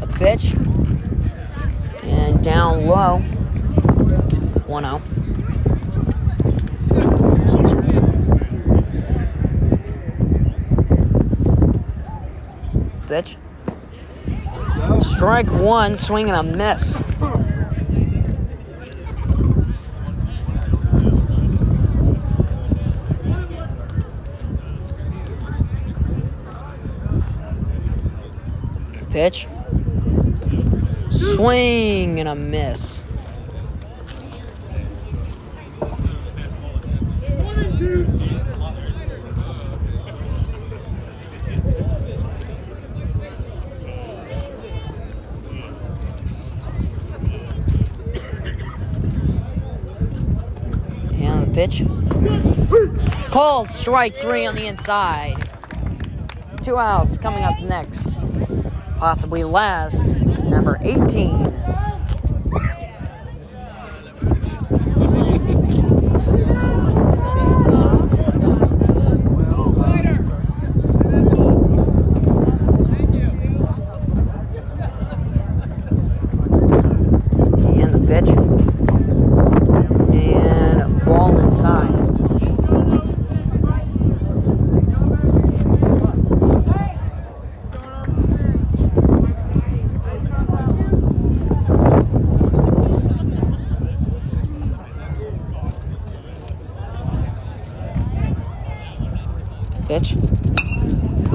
A 0.02 0.08
pitch. 0.14 0.54
And 2.04 2.44
down 2.44 2.86
low. 2.86 3.20
1 4.68 4.84
0. 4.84 5.02
Pitch. 13.08 13.38
Strike 15.02 15.48
one, 15.66 15.98
swing 15.98 16.30
and 16.30 16.38
a 16.38 16.44
miss. 16.44 16.96
Pitch. 29.10 29.48
Swing 31.10 32.20
and 32.20 32.30
a 32.30 32.36
miss. 32.36 33.05
Pitch. 51.66 51.84
Called 53.32 53.72
strike 53.72 54.16
three 54.16 54.46
on 54.46 54.56
the 54.56 54.68
inside. 54.68 55.50
Two 56.62 56.78
outs 56.78 57.18
coming 57.18 57.44
up 57.44 57.60
next. 57.60 58.20
Possibly 59.00 59.44
last. 59.44 60.06
Number 60.06 60.78
18. 60.82 61.54
And 77.78 77.94
the 77.94 78.06
pitch. 78.08 78.30
And 80.16 81.04
ball 81.04 81.40
inside. 81.40 81.94
Pitch. 99.88 100.14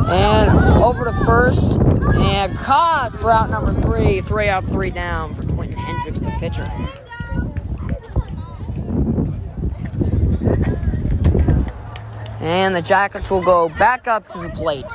And 0.08 0.50
over 0.82 1.04
to 1.04 1.12
first. 1.24 1.78
And 2.14 2.56
caught 2.56 3.09
for 3.20 3.30
out 3.30 3.50
number 3.50 3.78
three. 3.82 4.22
Three 4.22 4.48
out, 4.48 4.64
three 4.64 4.90
down 4.90 5.34
for 5.34 5.42
Quentin 5.42 5.76
Hendricks, 5.76 6.20
the 6.20 6.30
pitcher. 6.38 6.64
And 12.40 12.74
the 12.74 12.82
Jackets 12.82 13.30
will 13.30 13.42
go 13.42 13.68
back 13.68 14.08
up 14.08 14.28
to 14.30 14.38
the 14.38 14.48
plate. 14.48 14.86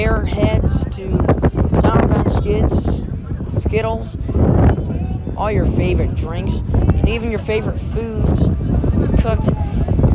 Airheads 0.00 0.90
to 0.96 1.78
Sour 1.78 2.08
Patch 2.08 2.32
Skids, 2.32 3.06
Skittles, 3.48 4.16
all 5.36 5.52
your 5.52 5.66
favorite 5.66 6.14
drinks, 6.14 6.60
and 6.72 7.06
even 7.06 7.30
your 7.30 7.38
favorite 7.40 7.78
foods 7.78 8.48
cooked, 9.20 9.52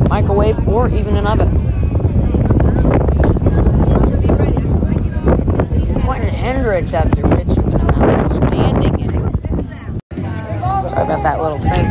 microwave, 0.10 0.68
or 0.68 0.88
even 0.88 1.16
an 1.18 1.28
oven. 1.28 1.52
Quentin 6.02 6.30
Hendricks 6.30 6.94
after 6.94 7.22
pitching 7.22 7.74
an 7.74 8.10
outstanding 8.10 9.00
inning. 9.00 9.40
Sorry 10.88 11.04
about 11.04 11.22
that 11.22 11.40
little 11.42 11.60
thing. 11.60 11.86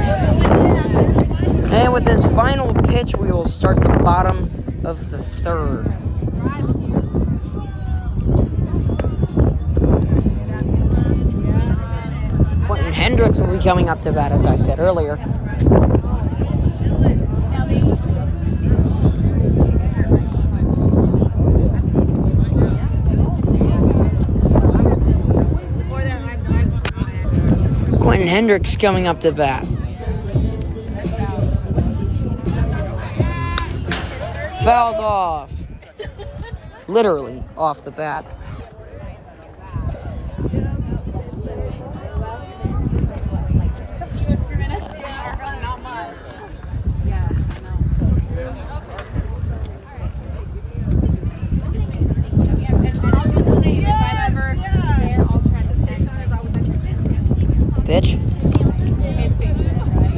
And 1.72 1.92
with 1.92 2.04
this 2.04 2.24
final 2.34 2.74
pitch, 2.74 3.14
we 3.14 3.30
will 3.30 3.46
start 3.46 3.80
the 3.80 3.88
bottom 4.02 4.50
of 4.84 5.12
the 5.12 5.18
third. 5.18 6.03
Coming 13.64 13.88
up 13.88 14.02
to 14.02 14.12
bat, 14.12 14.30
as 14.30 14.44
I 14.44 14.58
said 14.58 14.78
earlier. 14.78 15.16
Quentin 28.02 28.28
Hendricks 28.28 28.76
coming 28.76 29.06
up 29.06 29.20
to 29.20 29.32
bat. 29.32 29.64
Fouled 34.62 34.96
off. 34.96 35.52
Literally 36.86 37.42
off 37.56 37.82
the 37.82 37.90
bat. 37.90 38.26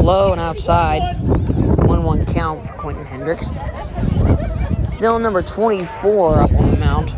low 0.06 0.30
and 0.30 0.40
outside. 0.40 1.18
1 1.20 2.04
1 2.04 2.26
count 2.26 2.64
for 2.64 2.72
Quentin 2.74 3.04
Hendricks. 3.04 3.50
Still 4.88 5.18
number 5.18 5.42
24 5.42 6.42
up 6.42 6.52
on 6.52 6.70
the 6.70 6.76
mound. 6.76 7.08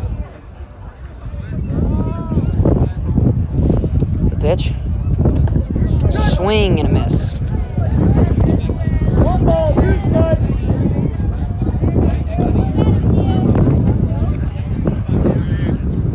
The 4.31 4.37
pitch. 4.37 4.73
Swing 6.11 6.79
and 6.79 6.89
a 6.89 6.91
miss. 6.91 7.35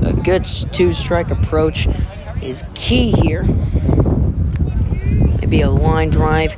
A 0.02 0.12
good 0.24 0.44
two 0.72 0.92
strike 0.92 1.30
approach 1.30 1.86
is 2.42 2.64
key 2.74 3.12
here. 3.12 3.44
Maybe 5.38 5.60
a 5.60 5.70
line 5.70 6.10
drive 6.10 6.56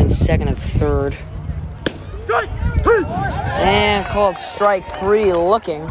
between 0.00 0.10
second 0.10 0.48
and 0.48 0.58
third. 0.58 1.16
And 3.60 4.06
called 4.06 4.38
strike 4.38 4.86
three 4.86 5.32
looking. 5.32 5.80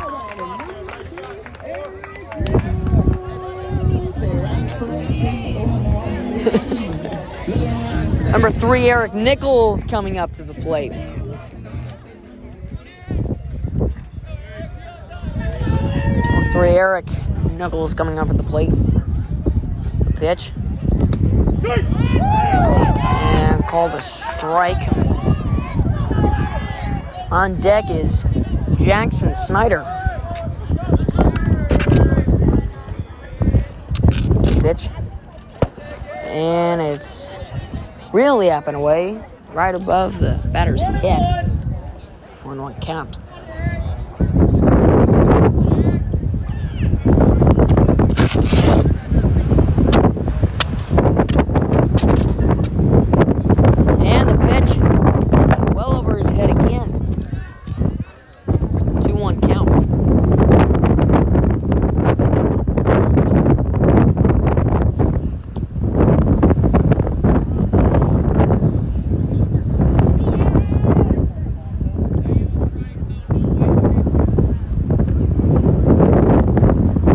Number 8.31 8.51
three, 8.51 8.89
Eric 8.89 9.13
Nichols 9.13 9.83
coming 9.83 10.17
up 10.17 10.31
to 10.33 10.43
the 10.43 10.53
plate. 10.55 10.91
Number 16.25 16.47
three, 16.51 16.69
Eric 16.69 17.05
Nichols 17.51 17.93
coming 17.93 18.17
up 18.17 18.29
at 18.29 18.37
the 18.37 18.43
plate. 18.43 18.71
Pitch. 20.15 20.51
And 21.61 23.58
called 23.69 23.91
a 23.91 24.01
strike. 24.01 24.81
On 27.31 27.59
deck 27.59 27.85
is 27.91 28.25
Jackson 28.77 29.35
Snyder. 29.35 29.85
Pitch. 34.61 34.89
And 36.23 36.81
it's 36.81 37.31
really 38.11 38.49
up 38.49 38.65
and 38.67 38.75
away, 38.75 39.23
right 39.53 39.75
above 39.75 40.17
the 40.17 40.39
batter's 40.51 40.81
head. 40.81 41.45
One 42.41 42.59
one 42.59 42.73
count. 42.81 43.17
And 54.01 54.29
the 54.29 54.37
pitch, 54.47 54.77
well 55.75 55.95
over 55.95 56.17
his 56.17 56.29
head 56.31 56.49
again. 56.49 56.91
2 59.01 59.15
1 59.15 59.41
count. 59.41 59.69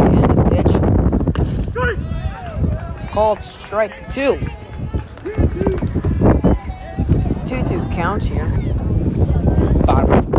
And 0.04 0.30
the 0.30 0.44
pitch. 0.50 0.74
Called 3.34 3.42
strike 3.42 4.12
two. 4.12 4.38
2 7.46 7.64
2 7.64 7.88
counts 7.90 8.26
here. 8.26 8.46
Bottom. 9.84 10.30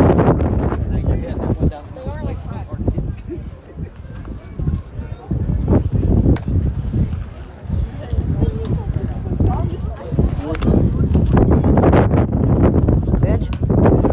Pitch. 13.20 13.50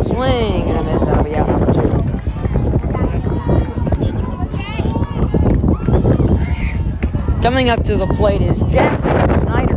Swing 0.07 0.67
and 0.67 0.77
a 0.77 0.84
miss. 0.84 1.05
That'll 1.05 1.23
be 1.23 1.36
out 1.36 1.47
number 1.47 1.71
two. 1.71 2.03
Coming 7.43 7.69
up 7.69 7.83
to 7.83 7.97
the 7.97 8.07
plate 8.07 8.41
is 8.41 8.61
Jackson 8.71 9.11
Snyder. 9.27 9.75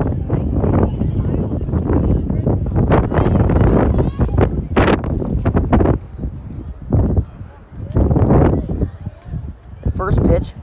The 9.82 9.90
first 9.90 10.22
pitch, 10.22 10.54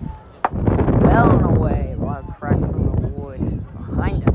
well 1.01 1.31
and 1.31 1.57
away, 1.57 1.93
a 1.97 2.01
lot 2.01 2.23
of 2.23 2.39
crack 2.39 2.57
from 2.57 3.01
the 3.01 3.07
wood 3.09 3.63
behind 3.85 4.23
him. 4.23 4.33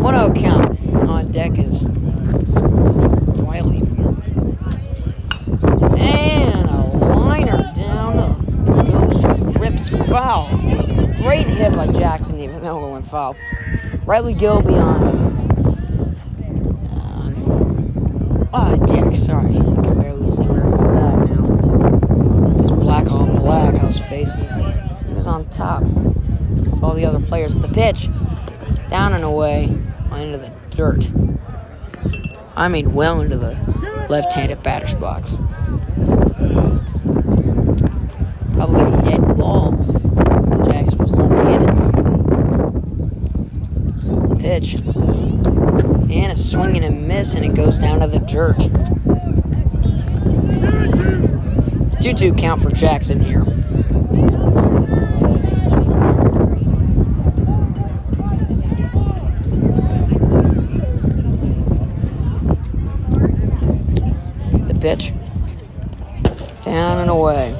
One 0.00 0.14
zero 0.14 0.32
count 0.32 0.80
on 1.06 1.30
deck 1.30 1.58
is 1.58 1.82
Wiley. 1.84 3.82
And 5.98 6.68
a 6.68 6.82
liner 7.16 7.72
down 7.74 8.16
goes 8.86 9.54
strips 9.54 9.88
foul. 10.08 10.48
Great 11.22 11.46
hit 11.46 11.72
by 11.72 11.86
Jackson, 11.88 12.38
even 12.40 12.62
though 12.62 12.86
it 12.86 12.90
went 12.92 12.95
foul. 13.06 13.36
Riley 14.04 14.34
Gilby 14.34 14.74
on. 14.74 15.08
on 16.92 18.50
ah, 18.52 18.70
oh, 18.70 18.74
uh, 18.74 18.86
Dick, 18.86 19.16
sorry. 19.16 19.50
I 19.50 19.62
can 19.62 20.00
barely 20.00 20.30
see 20.30 20.42
where 20.42 20.64
he 20.64 20.72
at 20.72 21.30
now. 21.30 22.52
It's 22.52 22.62
just 22.62 22.76
black 22.76 23.10
on 23.10 23.36
black 23.36 23.74
I 23.74 23.86
was 23.86 23.98
facing. 23.98 24.44
He 25.08 25.14
was 25.14 25.26
on 25.26 25.48
top 25.50 25.82
of 25.82 26.84
all 26.84 26.94
the 26.94 27.04
other 27.04 27.20
players 27.20 27.56
at 27.56 27.62
the 27.62 27.68
pitch. 27.68 28.08
Down 28.88 29.12
and 29.14 29.24
away, 29.24 29.76
into 30.22 30.38
the 30.38 30.50
dirt. 30.70 31.10
I 32.56 32.68
mean, 32.68 32.94
well 32.94 33.20
into 33.20 33.36
the 33.36 33.52
left 34.08 34.32
handed 34.32 34.62
batter's 34.62 34.94
box. 34.94 35.36
Probably 38.54 38.98
a 38.98 39.02
dead 39.02 39.36
ball. 39.36 39.72
Jackson 40.64 40.98
was 40.98 41.12
left 41.12 41.34
handed. 41.34 41.76
Pitch. 44.40 44.80
And 46.10 46.32
a 46.32 46.36
swing 46.36 46.76
and 46.76 46.84
a 46.84 46.90
miss, 46.90 47.34
and 47.34 47.44
it 47.44 47.54
goes 47.54 47.76
down 47.76 48.00
to 48.00 48.06
the 48.06 48.20
dirt. 48.20 48.70
2 52.16 52.30
2 52.30 52.34
count 52.34 52.62
for 52.62 52.70
Jackson 52.70 53.20
here. 53.20 53.44
The 64.66 64.78
pitch. 64.80 65.12
Down 66.64 66.98
and 66.98 67.10
away. 67.10 67.50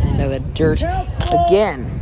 Into 0.00 0.28
the 0.28 0.40
dirt 0.54 0.82
again. 1.30 1.97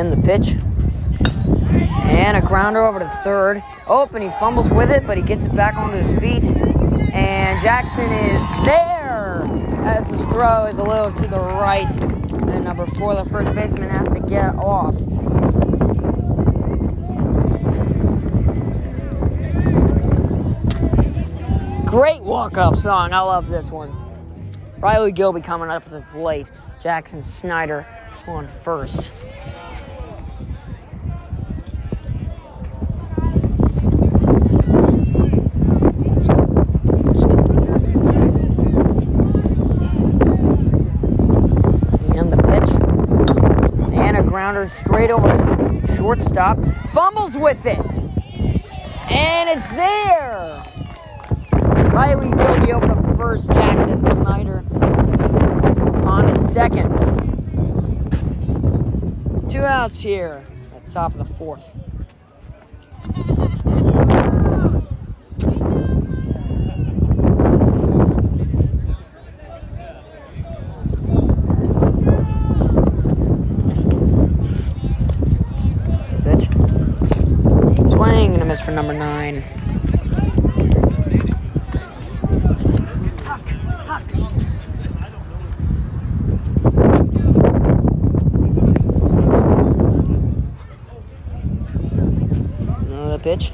And 0.00 0.10
the 0.10 0.16
pitch. 0.16 0.56
And 2.04 2.34
a 2.34 2.40
grounder 2.40 2.80
over 2.80 3.00
to 3.00 3.08
third. 3.22 3.62
And 3.86 4.22
he 4.22 4.30
fumbles 4.30 4.70
with 4.70 4.90
it, 4.90 5.06
but 5.06 5.18
he 5.18 5.22
gets 5.22 5.44
it 5.44 5.54
back 5.54 5.76
onto 5.76 5.98
his 5.98 6.18
feet. 6.18 6.44
And 7.12 7.60
Jackson 7.60 8.10
is 8.10 8.50
there 8.64 9.42
as 9.84 10.08
the 10.08 10.16
throw 10.16 10.64
is 10.64 10.78
a 10.78 10.82
little 10.82 11.12
to 11.12 11.26
the 11.26 11.38
right. 11.38 11.90
And 12.48 12.64
number 12.64 12.86
four, 12.86 13.14
the 13.14 13.26
first 13.26 13.54
baseman, 13.54 13.90
has 13.90 14.10
to 14.14 14.20
get 14.20 14.54
off. 14.54 14.96
Great 21.84 22.22
walk-up 22.22 22.76
song. 22.76 23.12
I 23.12 23.20
love 23.20 23.50
this 23.50 23.70
one. 23.70 23.94
Riley 24.78 25.12
Gilby 25.12 25.42
coming 25.42 25.68
up 25.68 25.90
with 25.90 26.14
late. 26.14 26.50
Jackson 26.82 27.22
Snyder 27.22 27.86
on 28.26 28.48
first. 28.62 29.10
And 42.14 42.30
the 42.30 42.36
pitch. 42.36 42.70
And 43.94 44.16
a 44.18 44.22
straight 44.66 45.10
over 45.10 45.28
to 45.28 45.94
shortstop. 45.96 46.58
Fumbles 46.92 47.34
with 47.36 47.64
it. 47.66 47.78
And 49.10 49.48
it's 49.48 49.68
there. 49.68 50.62
Riley 51.92 52.30
Gilby 52.36 52.72
over 52.72 52.86
to 52.88 53.16
first. 53.16 53.46
Jackson 53.48 54.04
Snyder 54.14 54.64
on 56.04 56.28
his 56.28 56.52
second. 56.52 56.98
Two 59.50 59.62
outs 59.62 60.00
here 60.00 60.44
at 60.74 60.90
top 60.90 61.12
of 61.12 61.18
the 61.18 61.34
fourth. 61.34 61.74
Pitch. 76.22 76.44
Swing 77.90 78.34
and 78.34 78.42
a 78.42 78.44
miss 78.44 78.60
for 78.60 78.70
number 78.70 78.92
nine. 78.92 79.42
Another 92.86 93.18
pitch. 93.18 93.52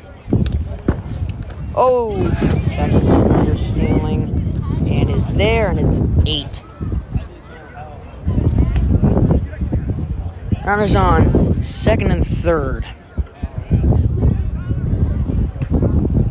Oh, 1.89 2.21
that's 2.67 2.97
a 2.97 3.05
Snyder 3.05 3.57
stealing. 3.57 4.25
And 4.89 5.09
is 5.09 5.25
there, 5.25 5.69
and 5.69 5.79
it's 5.79 6.01
eight. 6.27 6.65
Runners 10.67 10.97
on 10.97 11.63
second 11.63 12.11
and 12.11 12.27
third. 12.27 12.89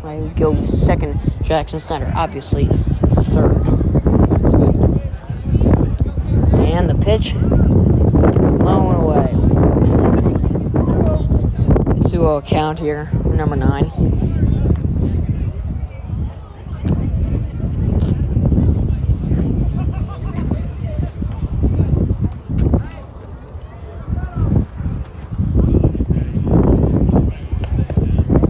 I 0.04 0.30
go 0.36 0.62
second, 0.66 1.18
Jackson 1.42 1.80
Snyder, 1.80 2.12
obviously 2.14 2.66
third. 2.66 3.56
And 6.52 6.90
the 6.90 6.98
pitch, 7.00 7.32
blown 7.32 8.94
away. 8.94 9.32
2 12.02 12.10
0 12.10 12.42
count 12.42 12.78
here, 12.78 13.08
number 13.24 13.56
nine. 13.56 13.90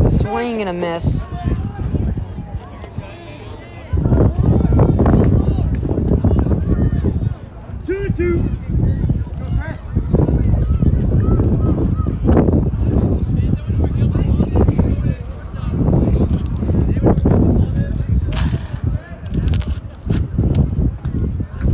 Swing 0.09 0.61
and 0.61 0.69
a 0.69 0.73
miss. 0.93 1.25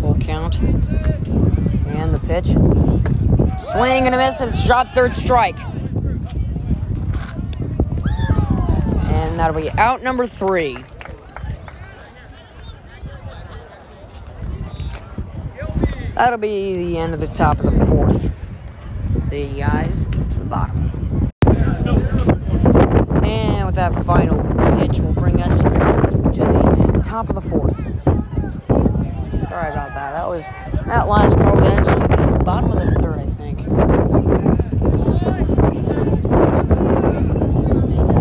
Full 0.01 0.17
count. 0.21 0.59
And 1.89 2.15
the 2.15 2.21
pitch. 2.27 2.53
Swing 3.61 4.07
and 4.07 4.15
a 4.15 4.19
miss, 4.19 4.41
and 4.41 4.51
it's 4.51 4.65
drop 4.65 4.89
third 4.89 5.15
strike. 5.15 5.57
Be 9.55 9.71
out 9.73 10.03
number 10.03 10.27
three. 10.27 10.83
That'll 16.15 16.39
be 16.39 16.77
the 16.85 16.99
end 16.99 17.15
of 17.15 17.21
the 17.21 17.27
top 17.27 17.59
of 17.61 17.67
the 17.67 17.87
fourth. 17.87 18.31
See 19.27 19.45
you 19.45 19.59
guys 19.59 20.07
at 20.07 20.31
the 20.31 20.45
bottom. 20.45 21.31
And 23.25 23.67
with 23.67 23.75
that 23.77 24.05
final 24.05 24.43
pitch 24.79 24.99
will 25.01 25.13
bring 25.13 25.41
us 25.41 25.63
to 25.63 25.69
the 25.69 27.03
top 27.05 27.29
of 27.29 27.35
the 27.35 27.41
fourth. 27.41 27.77
Sorry 29.53 29.71
about 29.71 29.91
that. 29.95 30.13
That 30.13 30.29
was 30.29 30.47
that 30.87 31.09
last 31.09 31.37
part 31.37 31.57
was 31.61 31.69
actually 31.69 32.07
the 32.09 32.43
bottom 32.45 32.73
of 32.73 32.81
the 32.81 32.91
third, 33.01 33.19
I 33.21 33.27
think. 33.27 33.59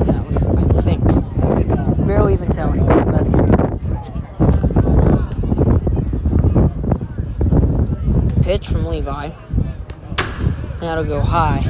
That 0.08 0.24
was, 0.28 0.38
I 0.78 0.82
think. 0.82 1.02
Barely 2.08 2.34
even 2.34 2.52
tell 2.52 2.70
anymore, 2.72 3.06
but 3.06 3.26
pitch 8.44 8.68
from 8.68 8.84
Levi. 9.02 9.32
That'll 10.80 11.04
go 11.04 11.22
high. 11.22 11.62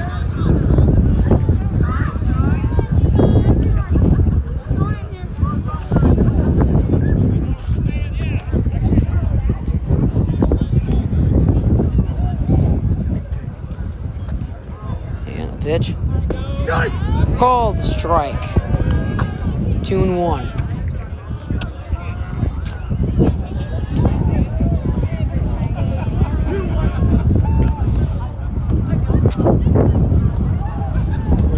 And 15.28 15.54
the 15.54 15.58
pitch. 15.64 15.96
Called 17.38 17.80
strike. 17.80 18.36
Two 19.84 20.04
and 20.04 20.18
one. 20.20 20.52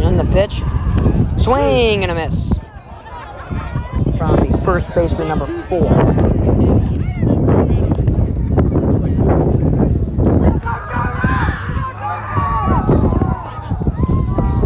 And 0.04 0.20
the 0.20 0.26
pitch. 0.26 0.62
Swing 1.44 2.04
and 2.04 2.10
a 2.10 2.16
miss. 2.16 2.58
From 4.18 4.38
the 4.38 4.62
first 4.64 4.94
baseman, 4.96 5.28
number 5.28 5.46
four. 5.46 5.92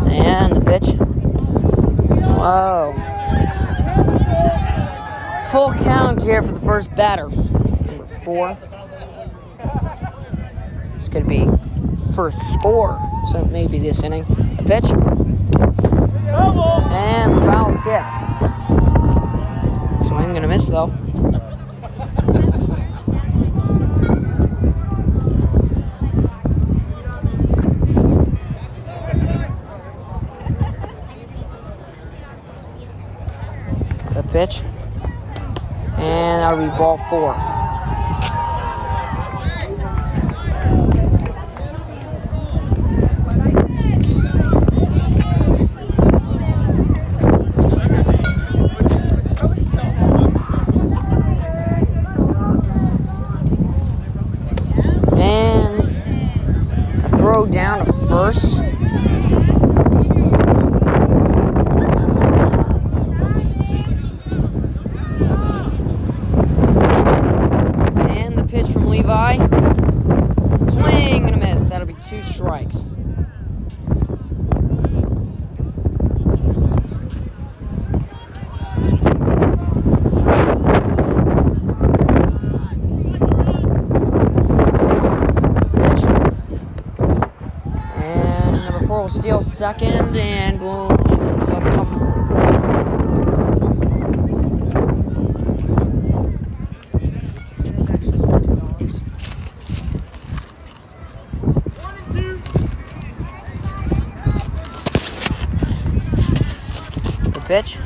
And 0.08 0.56
the 0.56 0.62
pitch. 0.62 0.90
Whoa. 2.38 2.94
Full 5.50 5.74
count 5.84 6.22
here 6.22 6.44
for 6.44 6.52
the 6.52 6.60
first 6.60 6.94
batter. 6.94 7.28
Number 7.28 8.06
four. 8.06 8.56
It's 10.96 11.10
going 11.10 11.24
to 11.24 11.28
be 11.28 11.44
first 12.14 12.54
score. 12.54 13.02
So 13.32 13.44
maybe 13.46 13.80
this 13.80 14.04
inning. 14.04 14.26
A 14.60 14.64
pitch. 14.64 15.17
And 17.90 18.06
foul 18.06 18.50
tipped. 19.98 20.08
Swing 20.08 20.36
and 20.36 20.46
a 20.46 20.48
miss 20.48 20.68
though. 20.68 20.92
The 34.14 34.24
pitch. 34.32 34.62
And 35.98 36.42
that'll 36.42 36.60
be 36.60 36.68
ball 36.78 36.98
four. 36.98 37.36
And 55.20 55.80
a 57.04 57.10
throw 57.10 57.48
down 57.48 57.86
to 57.86 57.92
first. 57.92 58.60
And 68.00 68.38
the 68.38 68.44
pitch 68.48 68.68
from 68.68 68.88
Levi. 68.88 69.38
Swing 70.70 71.26
and 71.26 71.36
a 71.36 71.38
miss. 71.38 71.64
That'll 71.64 71.88
be 71.88 71.96
two 72.08 72.22
strikes. 72.22 72.88
Pitch. 85.74 86.04
And 87.96 88.56
number 88.64 88.82
four 88.86 89.02
will 89.02 89.10
steal 89.10 89.42
second 89.58 90.16
and 90.16 90.60
will 90.60 90.88
show 91.48 91.58
a 91.58 91.72
couple. 91.72 91.98
Pitch. 107.48 107.80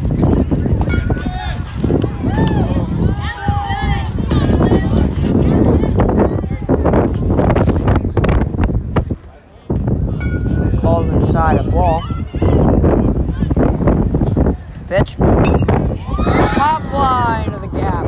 Called 10.81 11.10
inside 11.10 11.57
a 11.57 11.64
ball. 11.64 12.02
Pitch. 14.88 15.15
Pop 15.18 16.81
fly 16.89 17.43
into 17.45 17.60
the 17.60 17.68
gap. 17.68 18.06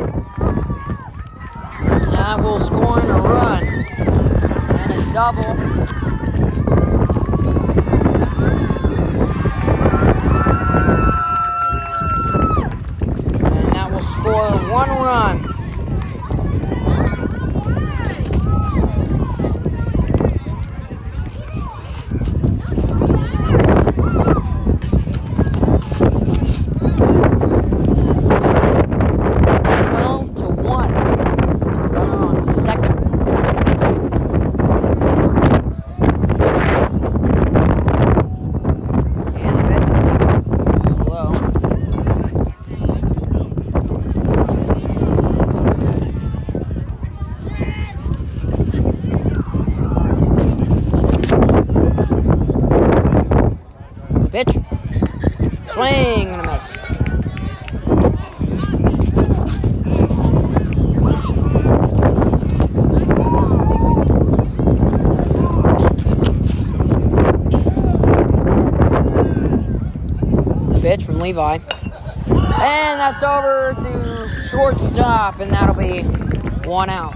That 2.10 2.42
will 2.42 2.58
score 2.58 3.00
in 3.00 3.10
a 3.10 3.12
run. 3.20 3.62
And 3.62 4.90
a 4.92 5.12
double. 5.12 5.52
And 13.54 13.72
that 13.72 13.86
will 13.92 14.02
score 14.02 14.50
one 14.72 14.90
run. 14.90 15.50
Twelve 29.84 30.34
to 30.36 30.44
one. 30.44 30.92
Runner 31.92 32.18
on 32.26 32.42
second. 32.42 32.96
And 39.36 39.54
the 39.58 39.62
pitch. 39.70 39.88
Hello. 40.98 41.24
Pitch. 54.30 54.54
Swing 55.68 56.28
and 56.28 56.40
a 56.40 56.44
miss. 56.52 56.66
From 71.04 71.20
Levi. 71.20 71.58
And 72.26 73.00
that's 73.00 73.22
over 73.22 73.74
to 73.78 74.40
shortstop, 74.48 75.40
and 75.40 75.50
that'll 75.50 75.74
be 75.74 76.02
one 76.66 76.88
out. 76.88 77.14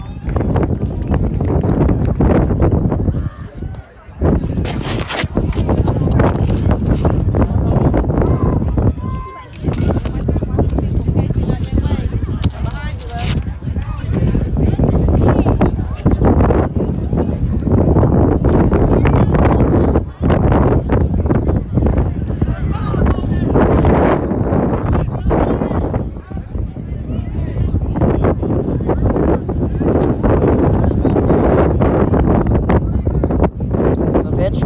The 34.24 34.32
pitch. 34.36 34.62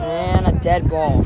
And 0.00 0.46
a 0.46 0.52
dead 0.74 0.90
ball. 0.90 1.22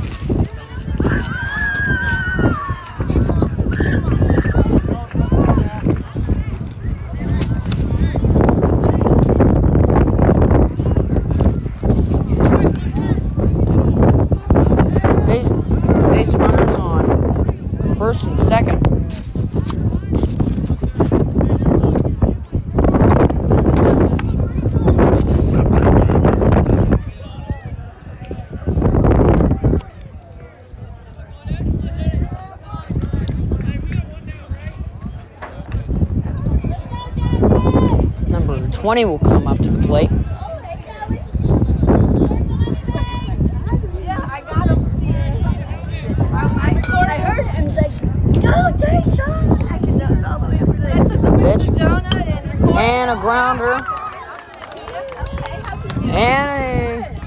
Base, 15.27 15.49
base 16.11 16.35
runners 16.35 16.79
on 16.79 17.95
first 17.97 18.27
and 18.27 18.39
second. 18.39 18.85
Number 38.29 38.69
20 38.89 39.05
will 39.05 39.19
come 39.19 39.47
up 39.47 39.59
to 39.59 39.69
the 39.69 39.87
plate. 39.87 40.11
And 52.79 53.11
a 53.11 53.17
grounder. 53.21 53.75
And 56.11 56.49
a. 56.51 57.21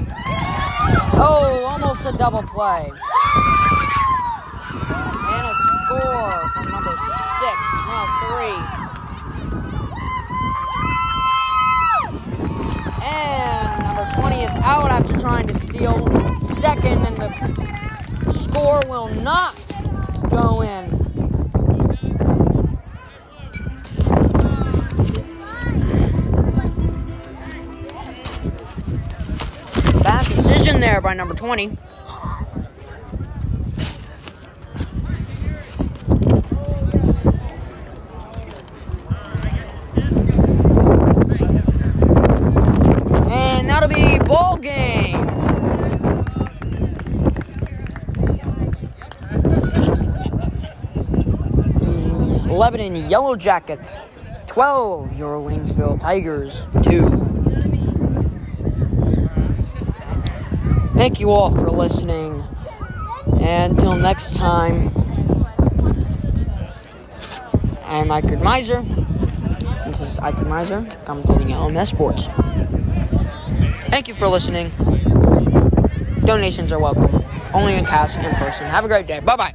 Oh, 1.14 1.64
almost 1.68 2.08
a 2.08 2.12
double 2.18 2.42
play. 2.42 2.91
By 31.12 31.16
number 31.16 31.36
20. 31.36 31.78
And 43.30 43.68
that'll 43.68 43.90
be 43.90 44.20
ball 44.20 44.56
game. 44.56 45.28
Lebanon 52.48 52.96
Yellow 53.10 53.36
Jackets, 53.36 53.98
12. 54.48 55.18
Your 55.18 55.40
Waynesville 55.40 56.00
Tigers, 56.00 56.64
2. 56.84 57.21
Thank 61.02 61.20
you 61.20 61.32
all 61.32 61.50
for 61.50 61.72
listening. 61.72 62.44
And 63.42 63.74
until 63.74 63.96
next 63.96 64.36
time, 64.36 64.92
I'm 67.84 68.12
Ike 68.12 68.40
Miser. 68.40 68.84
This 69.88 70.00
is 70.00 70.20
Ike 70.20 70.46
Miser, 70.46 70.82
commentating 71.06 71.50
LMS 71.50 71.88
Sports. 71.88 72.28
Thank 73.90 74.10
you 74.10 74.14
for 74.14 74.28
listening. 74.28 74.70
Donations 76.24 76.72
are 76.72 76.80
welcome. 76.80 77.26
Only 77.52 77.74
in 77.74 77.86
cash 77.86 78.16
in 78.16 78.32
person. 78.36 78.68
Have 78.68 78.86
a 78.86 78.88
great 78.88 79.08
day. 79.08 79.22
Bye 79.22 79.36
bye. 79.38 79.51